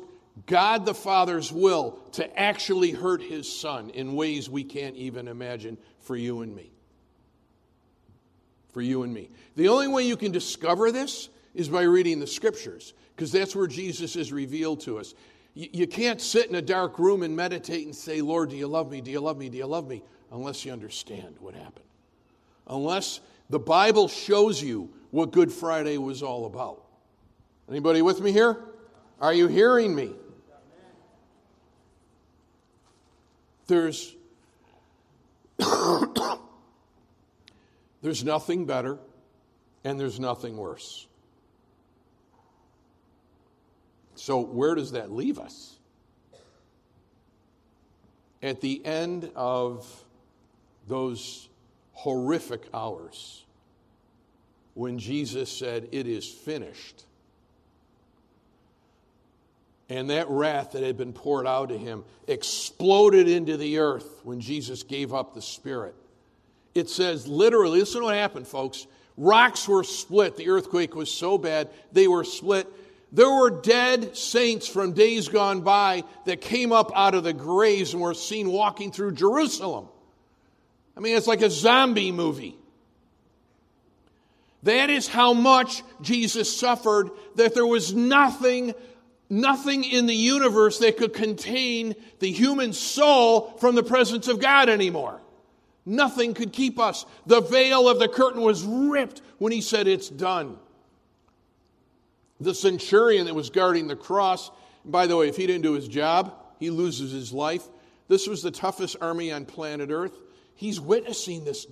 God 0.48 0.86
the 0.86 0.96
Father's 0.96 1.52
will 1.52 2.00
to 2.14 2.40
actually 2.40 2.92
hurt 2.92 3.22
his 3.22 3.52
son 3.52 3.92
in 3.92 4.16
ways 4.16 4.50
we 4.50 4.64
can't 4.64 4.96
even 4.96 5.28
imagine 5.28 5.78
for 6.00 6.16
you 6.16 6.42
and 6.42 6.56
me. 6.56 6.72
For 8.72 8.82
you 8.82 9.04
and 9.04 9.14
me. 9.14 9.30
The 9.56 9.68
only 9.68 9.88
way 9.88 10.04
you 10.08 10.18
can 10.18 10.32
discover 10.32 10.92
this 10.92 11.30
is 11.54 11.70
by 11.70 11.84
reading 11.84 12.20
the 12.20 12.28
scriptures, 12.28 12.94
because 13.16 13.32
that's 13.32 13.56
where 13.56 13.68
Jesus 13.68 14.16
is 14.16 14.34
revealed 14.34 14.82
to 14.82 14.98
us. 14.98 15.14
You, 15.54 15.70
you 15.72 15.88
can't 15.88 16.20
sit 16.20 16.48
in 16.48 16.56
a 16.56 16.62
dark 16.62 16.98
room 16.98 17.22
and 17.22 17.36
meditate 17.36 17.86
and 17.86 17.96
say, 17.96 18.22
Lord, 18.22 18.50
do 18.50 18.56
you 18.56 18.68
love 18.68 18.90
me? 18.90 19.02
Do 19.02 19.12
you 19.12 19.20
love 19.20 19.38
me? 19.38 19.50
Do 19.50 19.58
you 19.58 19.68
love 19.68 19.88
me? 19.88 20.02
Unless 20.32 20.66
you 20.66 20.72
understand 20.72 21.36
what 21.40 21.54
happened. 21.54 21.86
Unless 22.66 23.20
the 23.52 23.60
Bible 23.60 24.08
shows 24.08 24.64
you 24.64 24.90
what 25.12 25.32
Good 25.32 25.52
Friday 25.52 26.00
was 26.00 26.24
all 26.24 26.48
about. 26.48 26.84
Anybody 27.70 28.02
with 28.02 28.20
me 28.20 28.32
here? 28.32 28.58
Are 29.22 29.34
you 29.34 29.48
hearing 29.48 29.96
me? 29.96 30.16
There's, 33.68 34.16
there's 38.02 38.24
nothing 38.24 38.66
better 38.66 38.98
and 39.84 40.00
there's 40.00 40.20
nothing 40.20 40.58
worse. 40.58 41.08
So, 44.16 44.40
where 44.40 44.76
does 44.76 44.92
that 44.92 45.12
leave 45.12 45.40
us? 45.40 45.78
At 48.42 48.62
the 48.62 48.86
end 48.86 49.32
of 49.36 49.86
those 50.88 51.50
horrific 51.94 52.64
hours, 52.74 53.46
when 54.74 55.00
Jesus 55.00 55.52
said, 55.52 55.90
It 55.92 56.08
is 56.08 56.28
finished, 56.28 57.04
and 59.94 60.10
that 60.10 60.28
wrath 60.28 60.72
that 60.72 60.82
had 60.82 60.98
been 60.98 61.14
poured 61.14 61.46
out 61.46 61.70
to 61.70 61.78
him 61.78 62.04
exploded 62.28 63.28
into 63.28 63.58
the 63.58 63.78
earth 63.78 64.22
when 64.24 64.40
Jesus 64.40 64.82
gave 64.82 65.14
up 65.14 65.36
the 65.36 65.42
Spirit. 65.42 65.94
It 66.74 66.90
says 66.90 67.28
literally, 67.28 67.80
listen 67.80 68.02
to 68.02 68.06
what 68.06 68.16
happened, 68.16 68.48
folks. 68.48 68.88
Rocks 69.18 69.68
were 69.68 69.84
split. 69.84 70.36
The 70.36 70.50
earthquake 70.50 70.96
was 70.96 71.12
so 71.12 71.38
bad, 71.38 71.70
they 71.92 72.08
were 72.08 72.24
split. 72.24 72.68
There 73.12 73.30
were 73.30 73.52
dead 73.52 74.18
saints 74.18 74.68
from 74.68 74.94
days 74.94 75.28
gone 75.28 75.62
by 75.62 76.06
that 76.26 76.42
came 76.42 76.72
up 76.72 76.92
out 76.96 77.14
of 77.14 77.24
the 77.24 77.34
graves 77.34 77.94
and 77.94 78.02
were 78.02 78.16
seen 78.16 78.50
walking 78.50 78.92
through 78.92 79.12
Jerusalem. 79.12 79.88
I 80.98 81.02
mean, 81.02 81.16
it's 81.16 81.28
like 81.28 81.44
a 81.44 81.52
zombie 81.52 82.12
movie. 82.12 82.58
That 84.64 84.90
is 84.90 85.08
how 85.08 85.34
much 85.34 85.84
Jesus 86.02 86.58
suffered, 86.58 87.12
that 87.36 87.54
there 87.54 87.68
was 87.68 87.94
nothing 87.94 88.74
nothing 89.30 89.84
in 89.84 90.06
the 90.06 90.16
universe 90.16 90.80
that 90.80 90.98
could 90.98 91.14
contain 91.14 91.96
the 92.20 92.32
human 92.32 92.74
soul 92.74 93.52
from 93.60 93.76
the 93.76 93.84
presence 93.84 94.28
of 94.28 94.40
God 94.40 94.70
anymore. 94.70 95.22
Nothing 95.86 96.34
could 96.34 96.54
keep 96.54 96.80
us. 96.80 97.06
The 97.26 97.42
veil 97.42 97.90
of 97.90 98.00
the 98.00 98.08
curtain 98.08 98.42
was 98.42 98.64
ripped 98.64 99.22
when 99.38 99.52
he 99.52 99.62
said, 99.62 99.88
It's 99.88 100.10
done. 100.10 100.58
The 102.40 102.56
centurion 102.56 103.26
that 103.26 103.36
was 103.36 103.50
guarding 103.50 103.88
the 103.88 103.96
cross, 103.96 104.52
by 104.86 105.08
the 105.08 105.18
way, 105.18 105.28
if 105.28 105.36
he 105.36 105.48
didn't 105.48 105.64
do 105.64 105.74
his 105.74 105.88
job, 105.88 106.34
he 106.60 106.70
loses 106.70 107.12
his 107.12 107.34
life. 107.34 107.64
This 108.08 108.28
was 108.28 108.42
the 108.42 108.52
toughest 108.52 108.98
army 109.02 109.32
on 109.32 109.46
planet 109.46 109.90
Earth. 109.92 110.18
He's 110.56 110.80
witnessing 110.80 111.44
this, 111.44 111.68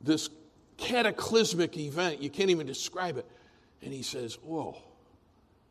this 0.00 0.28
cataclysmic 0.76 1.76
event. 1.76 2.22
You 2.22 2.30
can't 2.30 2.50
even 2.50 2.66
describe 2.66 3.16
it. 3.16 3.26
And 3.82 3.92
he 3.92 4.02
says, 4.02 4.34
Whoa 4.42 4.76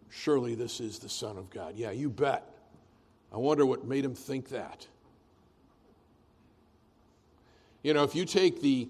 Surely 0.10 0.56
this 0.56 0.80
is 0.80 1.00
the 1.00 1.10
Son 1.10 1.38
of 1.38 1.50
God. 1.50 1.76
Yeah, 1.76 1.92
you 1.92 2.10
bet. 2.10 2.44
I 3.32 3.38
wonder 3.38 3.66
what 3.66 3.86
made 3.86 4.04
him 4.04 4.16
think 4.16 4.50
that. 4.50 4.88
You 7.84 7.94
know, 7.94 8.04
if 8.04 8.16
you 8.16 8.26
take 8.26 8.62
the 8.62 8.90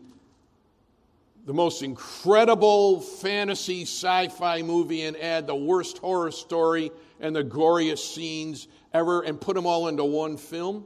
the 1.46 1.54
most 1.54 1.82
incredible 1.82 3.00
fantasy 3.00 3.82
sci-fi 3.82 4.62
movie 4.62 5.04
and 5.04 5.18
add 5.18 5.48
the 5.48 5.56
worst 5.56 5.98
horror 5.98 6.32
story 6.32 6.92
and 7.20 7.36
the 7.36 7.44
goriest 7.44 8.14
scenes 8.14 8.68
ever 8.94 9.22
and 9.22 9.40
put 9.40 9.56
them 9.56 9.66
all 9.66 9.88
into 9.88 10.04
one 10.04 10.38
film, 10.38 10.86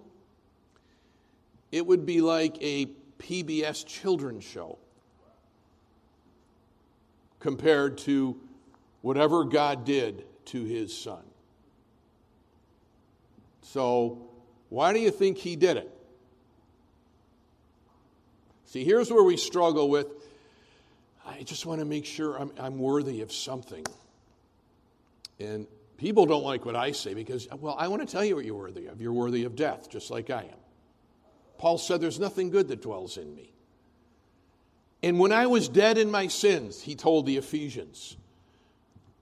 it 1.72 1.86
would 1.86 2.06
be 2.06 2.22
like 2.22 2.56
a 2.62 2.86
PBS 3.20 3.86
children's 3.86 4.44
show 4.44 4.78
compared 7.40 7.98
to 7.98 8.40
whatever 9.04 9.44
God 9.44 9.86
did 9.86 10.24
to 10.46 10.64
his 10.64 10.98
son. 10.98 11.22
So, 13.62 14.30
why 14.70 14.94
do 14.94 15.00
you 15.00 15.12
think 15.12 15.38
he 15.38 15.56
did 15.56 15.78
it? 15.78 15.92
See, 18.66 18.84
here's 18.84 19.12
where 19.12 19.24
we 19.24 19.38
struggle 19.38 19.90
with 19.90 20.08
I 21.26 21.44
just 21.44 21.66
want 21.66 21.80
to 21.80 21.86
make 21.86 22.06
sure 22.06 22.40
I'm, 22.40 22.52
I'm 22.58 22.80
worthy 22.80 23.22
of 23.22 23.32
something. 23.32 23.86
And 25.40 25.68
people 25.98 26.26
don't 26.26 26.44
like 26.44 26.66
what 26.66 26.76
I 26.76 26.92
say 26.92 27.14
because, 27.14 27.48
well, 27.60 27.76
I 27.78 27.88
want 27.88 28.08
to 28.08 28.12
tell 28.12 28.26
you 28.26 28.36
what 28.36 28.46
you're 28.46 28.56
worthy 28.56 28.88
of. 28.88 29.02
You're 29.02 29.14
worthy 29.14 29.44
of 29.44 29.56
death, 29.56 29.90
just 29.90 30.12
like 30.12 30.30
I 30.30 30.44
am. 30.44 30.60
Paul 31.58 31.78
said, 31.78 32.02
There's 32.02 32.20
nothing 32.20 32.50
good 32.50 32.70
that 32.70 32.82
dwells 32.82 33.18
in 33.18 33.36
me. 33.36 33.54
And 35.02 35.20
when 35.20 35.34
I 35.34 35.48
was 35.48 35.68
dead 35.68 35.98
in 35.98 36.10
my 36.10 36.28
sins, 36.28 36.82
he 36.82 36.96
told 36.96 37.26
the 37.26 37.38
Ephesians, 37.38 38.16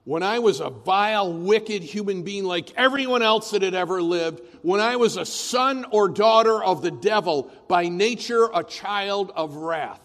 when 0.04 0.22
I 0.22 0.40
was 0.40 0.60
a 0.60 0.70
vile, 0.70 1.32
wicked 1.32 1.82
human 1.82 2.22
being 2.22 2.44
like 2.44 2.72
everyone 2.76 3.22
else 3.22 3.52
that 3.52 3.62
had 3.62 3.74
ever 3.74 4.02
lived, 4.02 4.40
when 4.62 4.80
I 4.80 4.96
was 4.96 5.16
a 5.16 5.24
son 5.24 5.86
or 5.90 6.08
daughter 6.08 6.62
of 6.62 6.82
the 6.82 6.90
devil, 6.90 7.50
by 7.68 7.88
nature 7.88 8.48
a 8.52 8.64
child 8.64 9.30
of 9.36 9.56
wrath. 9.56 10.00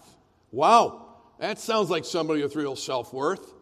Wow, 0.52 1.06
that 1.38 1.58
sounds 1.58 1.90
like 1.90 2.04
somebody 2.04 2.42
with 2.42 2.54
real 2.54 2.76
self 2.76 3.12
worth. 3.12 3.52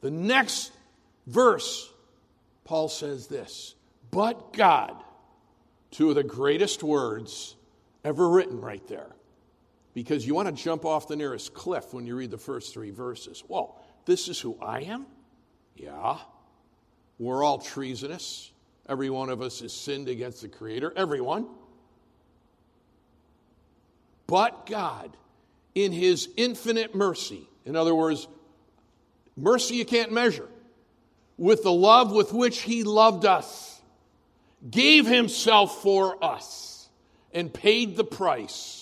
The 0.00 0.10
next 0.10 0.72
verse, 1.26 1.90
Paul 2.64 2.88
says 2.88 3.26
this 3.26 3.74
But 4.10 4.54
God, 4.54 4.96
two 5.90 6.08
of 6.08 6.14
the 6.14 6.24
greatest 6.24 6.82
words 6.82 7.54
ever 8.02 8.28
written 8.28 8.60
right 8.60 8.86
there 8.88 9.14
because 9.94 10.26
you 10.26 10.34
want 10.34 10.48
to 10.48 10.62
jump 10.62 10.84
off 10.84 11.08
the 11.08 11.16
nearest 11.16 11.52
cliff 11.54 11.92
when 11.92 12.06
you 12.06 12.16
read 12.16 12.30
the 12.30 12.38
first 12.38 12.72
three 12.72 12.90
verses. 12.90 13.42
Well, 13.46 13.80
this 14.06 14.28
is 14.28 14.40
who 14.40 14.56
I 14.60 14.80
am? 14.82 15.06
Yeah. 15.76 16.18
We're 17.18 17.44
all 17.44 17.58
treasonous. 17.58 18.50
Every 18.88 19.10
one 19.10 19.28
of 19.28 19.42
us 19.42 19.60
has 19.60 19.72
sinned 19.72 20.08
against 20.08 20.42
the 20.42 20.48
Creator. 20.48 20.92
Everyone. 20.96 21.46
But 24.26 24.66
God, 24.66 25.16
in 25.74 25.92
His 25.92 26.28
infinite 26.36 26.94
mercy, 26.94 27.48
in 27.66 27.76
other 27.76 27.94
words, 27.94 28.26
mercy 29.36 29.76
you 29.76 29.84
can't 29.84 30.10
measure, 30.10 30.48
with 31.36 31.62
the 31.62 31.72
love 31.72 32.12
with 32.12 32.32
which 32.32 32.62
He 32.62 32.82
loved 32.82 33.26
us, 33.26 33.80
gave 34.68 35.06
Himself 35.06 35.82
for 35.82 36.22
us 36.24 36.88
and 37.32 37.52
paid 37.52 37.96
the 37.96 38.04
price 38.04 38.81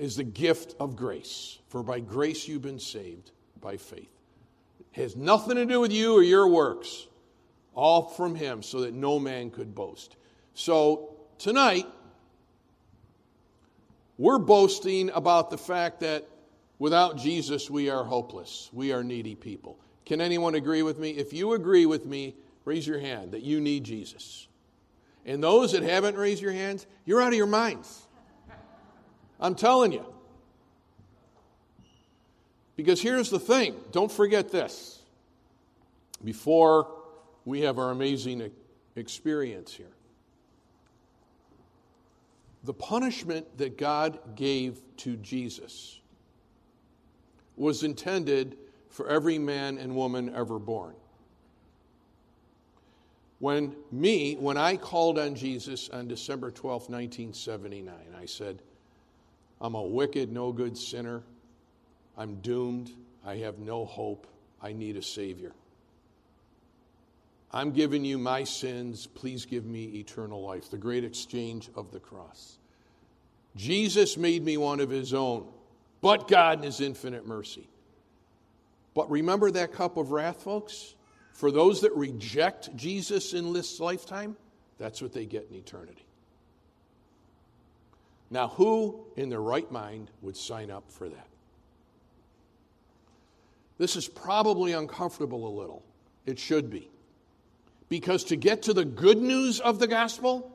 is 0.00 0.16
the 0.16 0.24
gift 0.24 0.74
of 0.80 0.96
grace. 0.96 1.58
For 1.68 1.82
by 1.82 2.00
grace 2.00 2.48
you've 2.48 2.62
been 2.62 2.80
saved 2.80 3.30
by 3.60 3.76
faith. 3.76 4.10
It 4.80 5.00
has 5.00 5.14
nothing 5.14 5.56
to 5.56 5.66
do 5.66 5.78
with 5.80 5.92
you 5.92 6.14
or 6.14 6.22
your 6.22 6.48
works, 6.48 7.06
all 7.74 8.08
from 8.08 8.34
Him, 8.34 8.62
so 8.62 8.80
that 8.80 8.94
no 8.94 9.18
man 9.18 9.50
could 9.50 9.74
boast. 9.74 10.16
So 10.54 11.16
tonight, 11.38 11.86
we're 14.16 14.38
boasting 14.38 15.10
about 15.10 15.50
the 15.50 15.58
fact 15.58 16.00
that 16.00 16.26
without 16.78 17.18
Jesus, 17.18 17.70
we 17.70 17.90
are 17.90 18.02
hopeless. 18.02 18.70
We 18.72 18.92
are 18.92 19.04
needy 19.04 19.34
people. 19.34 19.78
Can 20.06 20.20
anyone 20.20 20.54
agree 20.54 20.82
with 20.82 20.98
me? 20.98 21.10
If 21.10 21.32
you 21.32 21.52
agree 21.52 21.86
with 21.86 22.06
me, 22.06 22.34
raise 22.64 22.86
your 22.86 22.98
hand 22.98 23.32
that 23.32 23.42
you 23.42 23.60
need 23.60 23.84
Jesus. 23.84 24.48
And 25.26 25.42
those 25.42 25.72
that 25.72 25.82
haven't 25.82 26.16
raised 26.16 26.40
your 26.40 26.52
hands, 26.52 26.86
you're 27.04 27.20
out 27.20 27.28
of 27.28 27.34
your 27.34 27.46
minds. 27.46 28.06
I'm 29.40 29.54
telling 29.54 29.92
you. 29.92 30.04
Because 32.76 33.00
here's 33.00 33.30
the 33.30 33.40
thing 33.40 33.74
don't 33.92 34.10
forget 34.10 34.50
this 34.50 35.02
before 36.24 36.88
we 37.44 37.62
have 37.62 37.78
our 37.78 37.90
amazing 37.90 38.50
experience 38.96 39.72
here. 39.72 39.86
The 42.64 42.74
punishment 42.74 43.58
that 43.58 43.78
God 43.78 44.36
gave 44.36 44.80
to 44.98 45.16
Jesus 45.16 46.00
was 47.56 47.82
intended 47.82 48.56
for 48.90 49.08
every 49.08 49.38
man 49.38 49.78
and 49.78 49.94
woman 49.94 50.34
ever 50.34 50.58
born. 50.58 50.94
When 53.38 53.74
me, 53.90 54.34
when 54.34 54.58
I 54.58 54.76
called 54.76 55.18
on 55.18 55.34
Jesus 55.34 55.88
on 55.88 56.08
December 56.08 56.50
12, 56.50 56.90
1979, 56.90 57.94
I 58.18 58.26
said, 58.26 58.60
I'm 59.60 59.74
a 59.74 59.82
wicked, 59.82 60.32
no 60.32 60.52
good 60.52 60.76
sinner. 60.76 61.22
I'm 62.16 62.36
doomed. 62.36 62.90
I 63.24 63.36
have 63.36 63.58
no 63.58 63.84
hope. 63.84 64.26
I 64.62 64.72
need 64.72 64.96
a 64.96 65.02
Savior. 65.02 65.52
I'm 67.52 67.72
giving 67.72 68.04
you 68.04 68.16
my 68.16 68.44
sins. 68.44 69.06
Please 69.06 69.44
give 69.44 69.66
me 69.66 69.84
eternal 69.84 70.42
life. 70.42 70.70
The 70.70 70.78
great 70.78 71.04
exchange 71.04 71.68
of 71.74 71.90
the 71.90 72.00
cross. 72.00 72.58
Jesus 73.56 74.16
made 74.16 74.44
me 74.44 74.56
one 74.56 74.80
of 74.80 74.88
his 74.88 75.12
own, 75.12 75.46
but 76.00 76.28
God 76.28 76.58
in 76.58 76.64
his 76.64 76.80
infinite 76.80 77.26
mercy. 77.26 77.68
But 78.94 79.10
remember 79.10 79.50
that 79.50 79.72
cup 79.72 79.96
of 79.96 80.12
wrath, 80.12 80.42
folks? 80.42 80.94
For 81.32 81.50
those 81.50 81.80
that 81.80 81.94
reject 81.96 82.74
Jesus 82.76 83.34
in 83.34 83.52
this 83.52 83.80
lifetime, 83.80 84.36
that's 84.78 85.02
what 85.02 85.12
they 85.12 85.26
get 85.26 85.48
in 85.50 85.56
eternity. 85.56 86.04
Now, 88.30 88.48
who 88.48 89.04
in 89.16 89.28
their 89.28 89.40
right 89.40 89.70
mind 89.70 90.10
would 90.22 90.36
sign 90.36 90.70
up 90.70 90.90
for 90.90 91.08
that? 91.08 91.26
This 93.78 93.96
is 93.96 94.06
probably 94.06 94.72
uncomfortable 94.72 95.48
a 95.48 95.52
little. 95.58 95.82
It 96.26 96.38
should 96.38 96.70
be. 96.70 96.88
Because 97.88 98.24
to 98.24 98.36
get 98.36 98.62
to 98.62 98.74
the 98.74 98.84
good 98.84 99.18
news 99.18 99.58
of 99.58 99.78
the 99.78 99.88
gospel, 99.88 100.52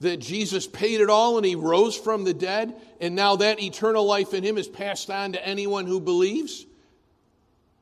that 0.00 0.18
Jesus 0.18 0.66
paid 0.66 1.00
it 1.00 1.10
all 1.10 1.36
and 1.36 1.44
he 1.44 1.54
rose 1.54 1.96
from 1.96 2.24
the 2.24 2.34
dead, 2.34 2.74
and 3.00 3.14
now 3.14 3.36
that 3.36 3.60
eternal 3.60 4.06
life 4.06 4.32
in 4.32 4.44
him 4.44 4.56
is 4.56 4.68
passed 4.68 5.10
on 5.10 5.32
to 5.32 5.46
anyone 5.46 5.86
who 5.86 6.00
believes, 6.00 6.66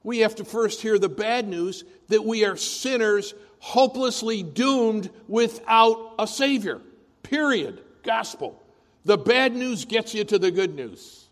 we 0.03 0.21
have 0.21 0.37
to 0.37 0.45
first 0.45 0.81
hear 0.81 0.99
the 0.99 1.09
bad 1.09 1.47
news 1.47 1.85
that 2.09 2.25
we 2.25 2.45
are 2.45 2.57
sinners 2.57 3.35
hopelessly 3.59 4.43
doomed 4.43 5.11
without 5.29 6.15
a 6.19 6.27
Savior. 6.27 6.81
Period. 7.23 7.81
Gospel. 8.03 8.62
The 9.05 9.19
bad 9.19 9.55
news 9.55 9.85
gets 9.85 10.15
you 10.15 10.25
to 10.25 10.39
the 10.39 10.51
good 10.51 10.75
news. 10.75 11.29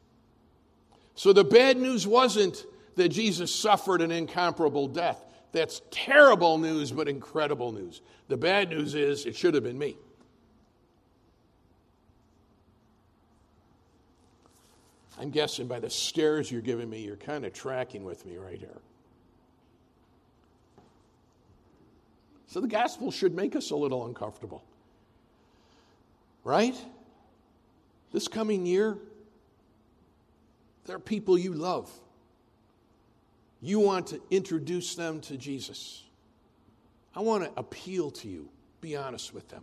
So 1.15 1.33
the 1.33 1.45
bad 1.45 1.77
news 1.77 2.07
wasn't 2.07 2.65
that 2.97 3.11
Jesus 3.11 3.55
suffered 3.55 4.03
an 4.03 4.11
incomparable 4.11 4.89
death. 4.89 5.25
That's 5.53 5.83
terrible 5.91 6.59
news, 6.59 6.93
but 6.93 7.09
incredible 7.09 7.73
news. 7.73 8.01
The 8.29 8.37
bad 8.37 8.71
news 8.71 8.95
is 8.95 9.27
it 9.27 9.37
should 9.37 9.55
have 9.55 9.65
been 9.65 9.79
me. 9.79 9.97
I'm 15.19 15.31
guessing 15.31 15.67
by 15.67 15.81
the 15.81 15.91
stares 15.91 16.51
you're 16.51 16.63
giving 16.63 16.89
me, 16.89 17.01
you're 17.01 17.17
kind 17.17 17.45
of 17.45 17.53
tracking 17.53 18.05
with 18.05 18.25
me 18.25 18.39
right 18.39 18.59
here. 18.59 18.81
So 22.47 22.61
the 22.61 22.69
gospel 22.69 23.11
should 23.11 23.35
make 23.35 23.55
us 23.55 23.71
a 23.71 23.77
little 23.77 24.07
uncomfortable. 24.07 24.65
Right? 26.43 26.75
This 28.13 28.29
coming 28.29 28.67
year, 28.67 28.99
there 30.87 30.97
are 30.97 31.01
people 31.01 31.39
you 31.39 31.53
love. 31.53 31.91
You 33.63 33.79
want 33.79 34.09
to 34.09 34.21
introduce 34.31 34.95
them 34.95 35.21
to 35.23 35.37
Jesus. 35.37 36.03
I 37.15 37.21
want 37.21 37.45
to 37.45 37.53
appeal 37.57 38.11
to 38.11 38.29
you. 38.29 38.49
Be 38.81 38.97
honest 38.97 39.35
with 39.35 39.49
them. 39.49 39.63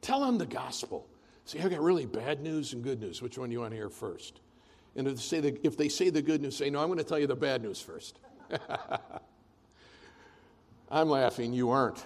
Tell 0.00 0.20
them 0.20 0.38
the 0.38 0.46
gospel. 0.46 1.06
See, 1.44 1.60
I've 1.60 1.70
got 1.70 1.80
really 1.80 2.06
bad 2.06 2.40
news 2.40 2.72
and 2.72 2.82
good 2.82 3.00
news. 3.00 3.20
Which 3.20 3.36
one 3.38 3.48
do 3.48 3.52
you 3.52 3.60
want 3.60 3.72
to 3.72 3.76
hear 3.76 3.90
first? 3.90 4.40
And 4.96 5.06
if 5.06 5.16
they 5.16 5.20
say 5.20 5.40
the, 5.40 5.66
if 5.66 5.76
they 5.76 5.88
say 5.88 6.10
the 6.10 6.22
good 6.22 6.40
news, 6.40 6.56
say, 6.56 6.70
No, 6.70 6.80
I'm 6.80 6.86
going 6.86 6.98
to 6.98 7.04
tell 7.04 7.18
you 7.18 7.26
the 7.26 7.36
bad 7.36 7.62
news 7.62 7.80
first. 7.80 8.18
I'm 10.90 11.10
laughing, 11.10 11.52
you 11.52 11.70
aren't. 11.70 12.04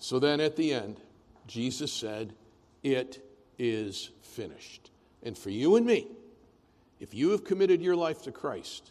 So 0.00 0.18
then 0.18 0.40
at 0.40 0.56
the 0.56 0.72
end, 0.72 0.98
Jesus 1.46 1.92
said, 1.92 2.32
It 2.82 3.22
is 3.58 4.10
finished. 4.22 4.90
And 5.22 5.36
for 5.36 5.50
you 5.50 5.76
and 5.76 5.86
me, 5.86 6.08
if 6.98 7.14
you 7.14 7.30
have 7.30 7.44
committed 7.44 7.82
your 7.82 7.94
life 7.94 8.22
to 8.22 8.32
Christ, 8.32 8.90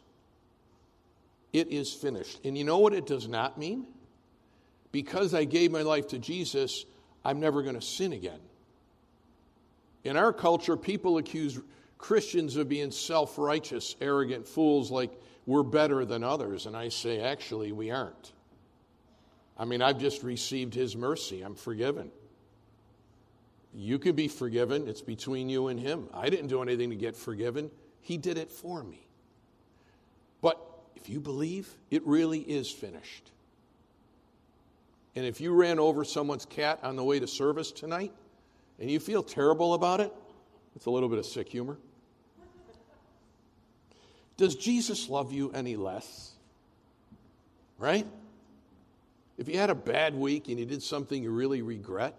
it 1.51 1.67
is 1.69 1.91
finished. 1.91 2.39
And 2.45 2.57
you 2.57 2.63
know 2.63 2.77
what 2.77 2.93
it 2.93 3.07
does 3.07 3.27
not 3.27 3.57
mean? 3.57 3.87
Because 4.91 5.33
I 5.33 5.43
gave 5.43 5.71
my 5.71 5.81
life 5.81 6.07
to 6.09 6.19
Jesus, 6.19 6.85
I'm 7.25 7.39
never 7.39 7.63
going 7.63 7.75
to 7.75 7.81
sin 7.81 8.13
again. 8.13 8.39
In 10.03 10.15
our 10.15 10.31
culture, 10.31 10.77
people 10.77 11.17
accuse 11.17 11.59
Christians 11.97 12.55
of 12.55 12.69
being 12.69 12.91
self 12.91 13.37
righteous, 13.37 13.95
arrogant 13.99 14.47
fools 14.47 14.91
like 14.91 15.11
we're 15.47 15.63
better 15.63 16.05
than 16.05 16.23
others. 16.23 16.67
And 16.67 16.77
I 16.77 16.89
say, 16.89 17.19
actually, 17.21 17.71
we 17.71 17.89
aren't. 17.89 18.31
I 19.59 19.65
mean, 19.65 19.81
I've 19.81 19.99
just 19.99 20.23
received 20.23 20.73
His 20.73 20.95
mercy. 20.95 21.41
I'm 21.41 21.53
forgiven. 21.53 22.09
You 23.75 23.99
can 23.99 24.15
be 24.15 24.29
forgiven. 24.29 24.87
It's 24.87 25.01
between 25.01 25.49
you 25.49 25.67
and 25.67 25.79
Him. 25.79 26.07
I 26.13 26.29
didn't 26.29 26.47
do 26.47 26.61
anything 26.61 26.89
to 26.91 26.95
get 26.95 27.17
forgiven, 27.17 27.69
He 28.01 28.17
did 28.17 28.37
it 28.37 28.49
for 28.49 28.81
me. 28.81 29.05
But 30.41 30.57
if 30.95 31.09
you 31.09 31.19
believe, 31.19 31.69
it 31.91 32.07
really 32.07 32.39
is 32.39 32.71
finished. 32.71 33.29
And 35.15 35.25
if 35.25 35.41
you 35.41 35.53
ran 35.53 35.79
over 35.79 36.05
someone's 36.05 36.45
cat 36.45 36.79
on 36.81 36.95
the 36.95 37.03
way 37.03 37.19
to 37.19 37.27
service 37.27 37.71
tonight 37.71 38.13
and 38.79 38.89
you 38.89 39.01
feel 39.01 39.21
terrible 39.21 39.73
about 39.73 39.99
it, 39.99 40.13
it's 40.75 40.85
a 40.85 40.89
little 40.89 41.09
bit 41.09 41.19
of 41.19 41.25
sick 41.25 41.49
humor. 41.49 41.77
Does 44.37 44.55
Jesus 44.55 45.09
love 45.09 45.33
you 45.33 45.51
any 45.51 45.75
less? 45.75 46.31
Right? 47.77 48.07
If 49.39 49.47
you 49.47 49.57
had 49.57 49.71
a 49.71 49.75
bad 49.75 50.13
week 50.13 50.49
and 50.49 50.59
you 50.59 50.65
did 50.65 50.83
something 50.83 51.23
you 51.23 51.31
really 51.31 51.63
regret, 51.63 52.13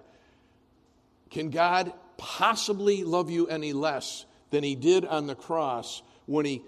can 1.31 1.51
God 1.51 1.93
possibly 2.17 3.05
love 3.05 3.31
you 3.31 3.47
any 3.47 3.73
less 3.73 4.27
than 4.51 4.65
he 4.65 4.75
did 4.75 5.05
on 5.05 5.29
the 5.29 5.37
cross 5.37 6.03
when 6.27 6.45
he 6.45 6.63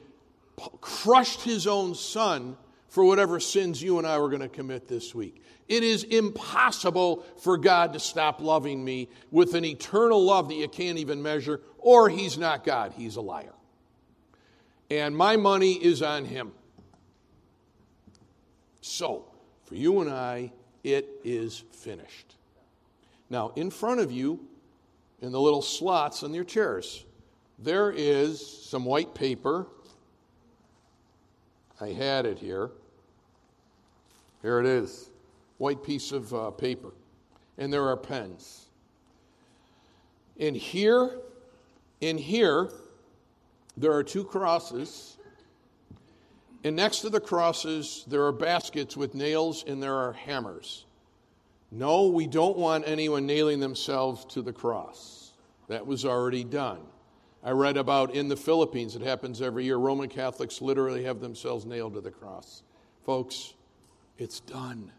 crushed 0.80 1.40
his 1.40 1.66
own 1.66 1.96
son 1.96 2.56
for 2.88 3.02
whatever 3.02 3.40
sins 3.40 3.82
you 3.82 3.98
and 3.98 4.06
I 4.06 4.18
were 4.18 4.28
going 4.28 4.42
to 4.42 4.48
commit 4.48 4.86
this 4.86 5.12
week? 5.12 5.42
It 5.66 5.82
is 5.82 6.04
impossible 6.04 7.24
for 7.38 7.56
God 7.56 7.94
to 7.94 7.98
stop 7.98 8.40
loving 8.40 8.84
me 8.84 9.08
with 9.32 9.54
an 9.54 9.64
eternal 9.64 10.22
love 10.22 10.48
that 10.48 10.54
you 10.54 10.68
can't 10.68 10.98
even 10.98 11.22
measure, 11.22 11.60
or 11.78 12.08
he's 12.08 12.38
not 12.38 12.62
God, 12.62 12.92
he's 12.92 13.16
a 13.16 13.20
liar 13.20 13.54
and 14.92 15.16
my 15.16 15.36
money 15.36 15.72
is 15.72 16.02
on 16.02 16.26
him. 16.26 16.52
So, 18.82 19.31
for 19.72 19.76
you 19.78 20.02
and 20.02 20.10
I, 20.10 20.52
it 20.84 21.08
is 21.24 21.64
finished. 21.72 22.34
Now, 23.30 23.52
in 23.56 23.70
front 23.70 24.00
of 24.00 24.12
you, 24.12 24.38
in 25.22 25.32
the 25.32 25.40
little 25.40 25.62
slots 25.62 26.22
on 26.22 26.34
your 26.34 26.44
chairs, 26.44 27.06
there 27.58 27.90
is 27.90 28.46
some 28.46 28.84
white 28.84 29.14
paper. 29.14 29.66
I 31.80 31.88
had 31.88 32.26
it 32.26 32.38
here. 32.38 32.70
Here 34.42 34.60
it 34.60 34.66
is 34.66 35.08
white 35.56 35.82
piece 35.82 36.12
of 36.12 36.34
uh, 36.34 36.50
paper. 36.50 36.92
And 37.56 37.72
there 37.72 37.88
are 37.88 37.96
pens. 37.96 38.66
In 40.36 40.54
here, 40.54 41.18
in 42.02 42.18
here, 42.18 42.68
there 43.78 43.92
are 43.94 44.04
two 44.04 44.24
crosses. 44.24 45.16
And 46.64 46.76
next 46.76 47.00
to 47.00 47.10
the 47.10 47.20
crosses, 47.20 48.04
there 48.06 48.24
are 48.24 48.32
baskets 48.32 48.96
with 48.96 49.14
nails 49.14 49.64
and 49.66 49.82
there 49.82 49.96
are 49.96 50.12
hammers. 50.12 50.84
No, 51.70 52.08
we 52.08 52.26
don't 52.26 52.56
want 52.56 52.84
anyone 52.86 53.26
nailing 53.26 53.58
themselves 53.58 54.24
to 54.26 54.42
the 54.42 54.52
cross. 54.52 55.32
That 55.68 55.86
was 55.86 56.04
already 56.04 56.44
done. 56.44 56.80
I 57.42 57.50
read 57.50 57.76
about 57.76 58.14
in 58.14 58.28
the 58.28 58.36
Philippines, 58.36 58.94
it 58.94 59.02
happens 59.02 59.42
every 59.42 59.64
year. 59.64 59.76
Roman 59.76 60.08
Catholics 60.08 60.62
literally 60.62 61.04
have 61.04 61.20
themselves 61.20 61.66
nailed 61.66 61.94
to 61.94 62.00
the 62.00 62.10
cross. 62.10 62.62
Folks, 63.04 63.54
it's 64.18 64.38
done. 64.38 64.92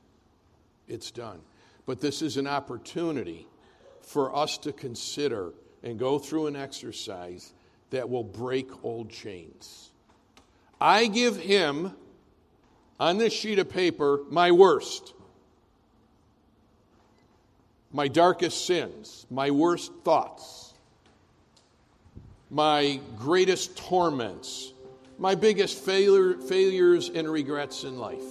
It's 0.88 1.12
done. 1.12 1.40
But 1.86 2.02
this 2.02 2.22
is 2.22 2.36
an 2.36 2.48
opportunity 2.48 3.48
for 4.02 4.36
us 4.36 4.58
to 4.60 4.74
consider 4.74 5.54
and 5.84 5.98
go 5.98 6.20
through 6.20 6.48
an 6.48 6.56
exercise 6.58 7.54
that 7.92 8.10
will 8.10 8.24
break 8.24 8.84
old 8.84 9.10
chains. 9.10 9.93
I 10.84 11.08
give 11.08 11.38
him 11.38 11.94
on 13.00 13.18
this 13.18 13.32
sheet 13.32 13.58
of 13.58 13.70
paper 13.70 14.20
my 14.30 14.52
worst, 14.52 15.14
my 17.94 18.10
darkest 18.10 18.66
sins, 18.68 19.26
my 19.32 19.50
worst 19.50 19.94
thoughts, 20.04 20.74
my 22.52 23.00
greatest 23.18 23.78
torments, 23.78 24.74
my 25.18 25.36
biggest 25.36 25.80
failure, 25.80 26.38
failures 26.38 27.10
and 27.10 27.32
regrets 27.32 27.86
in 27.86 27.98
life. 27.98 28.22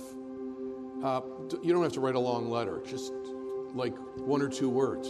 Uh, 1.02 1.22
you 1.62 1.72
don't 1.72 1.82
have 1.82 1.94
to 1.94 2.00
write 2.00 2.16
a 2.16 2.20
long 2.20 2.50
letter, 2.50 2.82
just 2.86 3.14
like 3.74 3.96
one 4.18 4.42
or 4.42 4.50
two 4.50 4.68
words. 4.68 5.08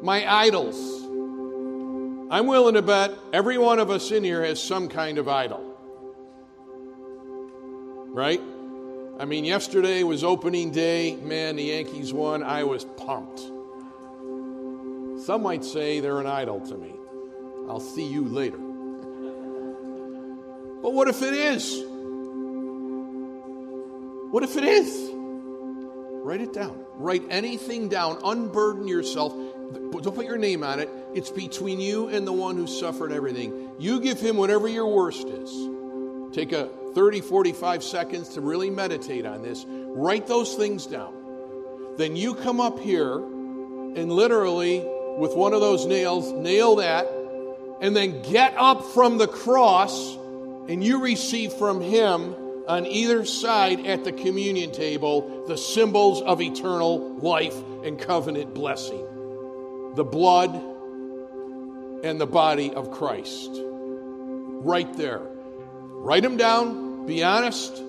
My 0.00 0.26
idols 0.26 1.04
I'm 2.30 2.46
willing 2.46 2.74
to 2.74 2.82
bet 2.82 3.12
every 3.32 3.58
one 3.58 3.78
of 3.78 3.90
us 3.90 4.10
in 4.10 4.22
here 4.22 4.44
has 4.44 4.62
some 4.62 4.88
kind 4.88 5.18
of 5.18 5.28
idol. 5.28 5.77
Right? 8.18 8.40
I 9.20 9.26
mean, 9.26 9.44
yesterday 9.44 10.02
was 10.02 10.24
opening 10.24 10.72
day. 10.72 11.14
Man, 11.14 11.54
the 11.54 11.62
Yankees 11.62 12.12
won. 12.12 12.42
I 12.42 12.64
was 12.64 12.84
pumped. 12.84 13.38
Some 15.24 15.44
might 15.44 15.64
say 15.64 16.00
they're 16.00 16.18
an 16.18 16.26
idol 16.26 16.58
to 16.62 16.76
me. 16.76 16.96
I'll 17.68 17.78
see 17.78 18.04
you 18.04 18.24
later. 18.24 18.58
But 20.82 20.94
what 20.94 21.06
if 21.06 21.22
it 21.22 21.32
is? 21.32 21.80
What 24.32 24.42
if 24.42 24.56
it 24.56 24.64
is? 24.64 25.10
Write 26.24 26.40
it 26.40 26.52
down. 26.52 26.84
Write 26.96 27.22
anything 27.30 27.88
down. 27.88 28.18
Unburden 28.24 28.88
yourself. 28.88 29.32
Don't 29.32 30.14
put 30.16 30.26
your 30.26 30.38
name 30.38 30.64
on 30.64 30.80
it. 30.80 30.90
It's 31.14 31.30
between 31.30 31.78
you 31.78 32.08
and 32.08 32.26
the 32.26 32.32
one 32.32 32.56
who 32.56 32.66
suffered 32.66 33.12
everything. 33.12 33.70
You 33.78 34.00
give 34.00 34.18
him 34.18 34.36
whatever 34.36 34.66
your 34.66 34.88
worst 34.88 35.28
is. 35.28 35.78
Take 36.34 36.50
a 36.50 36.68
30, 36.98 37.20
45 37.20 37.84
seconds 37.84 38.30
to 38.30 38.40
really 38.40 38.70
meditate 38.70 39.24
on 39.24 39.40
this. 39.40 39.64
Write 39.68 40.26
those 40.26 40.56
things 40.56 40.84
down. 40.84 41.14
Then 41.96 42.16
you 42.16 42.34
come 42.34 42.60
up 42.60 42.80
here 42.80 43.14
and 43.14 44.10
literally, 44.10 44.84
with 45.16 45.32
one 45.36 45.54
of 45.54 45.60
those 45.60 45.86
nails, 45.86 46.32
nail 46.32 46.74
that, 46.74 47.06
and 47.80 47.94
then 47.94 48.20
get 48.22 48.52
up 48.56 48.84
from 48.84 49.16
the 49.16 49.28
cross 49.28 50.16
and 50.68 50.82
you 50.82 51.00
receive 51.00 51.52
from 51.52 51.80
him 51.80 52.34
on 52.66 52.84
either 52.84 53.24
side 53.24 53.86
at 53.86 54.02
the 54.02 54.10
communion 54.10 54.72
table 54.72 55.44
the 55.46 55.56
symbols 55.56 56.20
of 56.20 56.42
eternal 56.42 57.14
life 57.18 57.54
and 57.84 58.00
covenant 58.00 58.54
blessing 58.54 59.06
the 59.94 60.02
blood 60.02 60.52
and 62.02 62.20
the 62.20 62.26
body 62.26 62.72
of 62.72 62.90
Christ. 62.90 63.50
Right 63.52 64.92
there. 64.96 65.22
Write 66.00 66.22
them 66.22 66.36
down, 66.36 66.87
be 67.08 67.24
honest, 67.24 67.82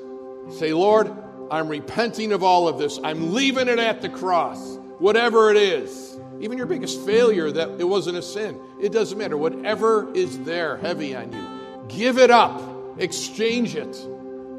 say, 0.52 0.74
Lord, 0.74 1.12
I'm 1.52 1.68
repenting 1.68 2.32
of 2.32 2.42
all 2.42 2.68
of 2.68 2.80
this. 2.80 3.00
I'm 3.04 3.34
leaving 3.34 3.68
it 3.68 3.78
at 3.78 4.02
the 4.02 4.10
cross, 4.10 4.78
whatever 4.98 5.52
it 5.52 5.58
is. 5.58 6.18
Even 6.40 6.58
your 6.58 6.68
biggest 6.68 7.06
failure 7.06 7.52
that 7.52 7.82
it 7.82 7.84
wasn't 7.84 8.18
a 8.18 8.22
sin. 8.22 8.58
It 8.82 8.94
doesn't 8.94 9.18
matter. 9.18 9.38
Whatever 9.38 10.12
is 10.14 10.40
there 10.40 10.78
heavy 10.78 11.16
on 11.16 11.34
you, 11.34 11.86
give 11.90 12.18
it 12.18 12.32
up, 12.32 12.62
exchange 12.98 13.76
it, 13.76 13.96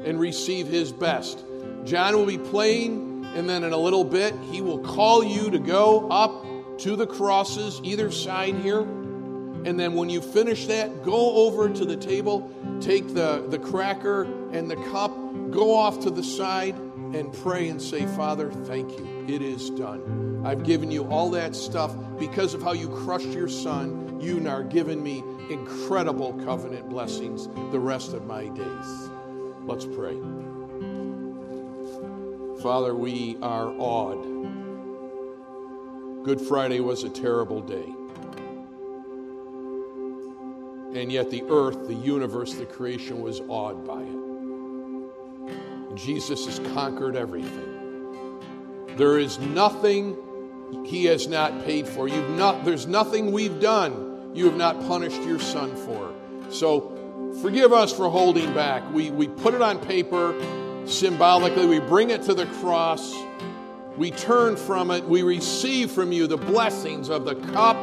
and 0.05 0.19
receive 0.19 0.67
His 0.67 0.91
best. 0.91 1.43
John 1.83 2.15
will 2.15 2.27
be 2.27 2.37
playing, 2.37 3.25
and 3.35 3.49
then 3.49 3.63
in 3.63 3.73
a 3.73 3.77
little 3.77 4.03
bit, 4.03 4.35
he 4.51 4.61
will 4.61 4.79
call 4.79 5.23
you 5.23 5.49
to 5.49 5.57
go 5.57 6.07
up 6.09 6.45
to 6.79 6.95
the 6.95 7.07
crosses, 7.07 7.81
either 7.83 8.11
side 8.11 8.55
here. 8.55 8.85
And 9.65 9.79
then 9.79 9.93
when 9.93 10.09
you 10.09 10.21
finish 10.21 10.65
that, 10.67 11.03
go 11.03 11.35
over 11.47 11.69
to 11.69 11.85
the 11.85 11.95
table, 11.95 12.51
take 12.81 13.13
the, 13.13 13.45
the 13.49 13.59
cracker 13.59 14.23
and 14.51 14.69
the 14.69 14.75
cup, 14.75 15.11
go 15.51 15.75
off 15.75 15.99
to 16.01 16.09
the 16.09 16.23
side, 16.23 16.75
and 16.75 17.31
pray 17.33 17.67
and 17.67 17.81
say, 17.81 18.05
Father, 18.15 18.51
thank 18.51 18.89
you. 18.91 19.25
It 19.27 19.41
is 19.41 19.69
done. 19.71 20.41
I've 20.45 20.63
given 20.63 20.89
you 20.91 21.05
all 21.07 21.29
that 21.31 21.55
stuff 21.55 21.95
because 22.17 22.53
of 22.53 22.61
how 22.61 22.71
you 22.71 22.89
crushed 22.89 23.27
your 23.27 23.49
son. 23.49 24.19
You 24.19 24.47
are 24.47 24.63
giving 24.63 25.03
me 25.03 25.23
incredible 25.49 26.33
covenant 26.45 26.89
blessings 26.89 27.47
the 27.71 27.79
rest 27.79 28.13
of 28.13 28.25
my 28.25 28.47
days. 28.47 29.09
Let's 29.63 29.85
pray. 29.85 30.17
Father, 32.61 32.95
we 32.95 33.37
are 33.41 33.69
awed 33.77 34.41
Good 36.23 36.39
Friday 36.39 36.81
was 36.81 37.03
a 37.03 37.09
terrible 37.09 37.61
day. 37.61 37.95
And 40.93 41.11
yet, 41.11 41.29
the 41.29 41.43
earth, 41.49 41.87
the 41.87 41.93
universe, 41.93 42.53
the 42.55 42.65
creation 42.65 43.21
was 43.21 43.39
awed 43.47 43.85
by 43.85 44.01
it. 44.01 45.95
Jesus 45.95 46.45
has 46.45 46.59
conquered 46.73 47.15
everything. 47.15 48.39
There 48.97 49.17
is 49.17 49.39
nothing 49.39 50.17
he 50.85 51.05
has 51.05 51.27
not 51.27 51.65
paid 51.65 51.87
for. 51.87 52.07
You've 52.07 52.31
not, 52.31 52.65
there's 52.65 52.87
nothing 52.87 53.31
we've 53.31 53.59
done 53.59 54.11
you 54.33 54.45
have 54.45 54.55
not 54.55 54.79
punished 54.81 55.21
your 55.23 55.39
son 55.39 55.75
for. 55.75 56.13
So 56.49 57.35
forgive 57.41 57.73
us 57.73 57.91
for 57.91 58.09
holding 58.09 58.53
back. 58.53 58.83
We, 58.93 59.11
we 59.11 59.27
put 59.27 59.53
it 59.53 59.61
on 59.61 59.79
paper 59.79 60.33
symbolically, 60.85 61.65
we 61.67 61.79
bring 61.79 62.09
it 62.09 62.23
to 62.23 62.33
the 62.33 62.45
cross. 62.45 63.15
We 63.97 64.11
turn 64.11 64.55
from 64.55 64.89
it, 64.89 65.03
we 65.03 65.21
receive 65.21 65.91
from 65.91 66.11
you 66.11 66.25
the 66.25 66.37
blessings 66.37 67.09
of 67.09 67.25
the 67.25 67.35
cup 67.35 67.77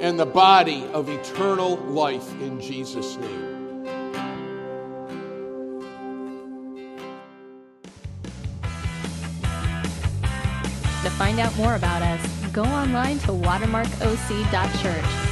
and 0.00 0.18
the 0.18 0.26
body 0.26 0.84
of 0.92 1.08
eternal 1.08 1.76
life 1.76 2.32
in 2.40 2.60
Jesus' 2.60 3.16
name. 3.16 3.84
To 11.02 11.10
find 11.16 11.38
out 11.38 11.56
more 11.56 11.74
about 11.74 12.02
us, 12.02 12.26
go 12.52 12.64
online 12.64 13.18
to 13.20 13.28
watermarkoc.church 13.28 15.29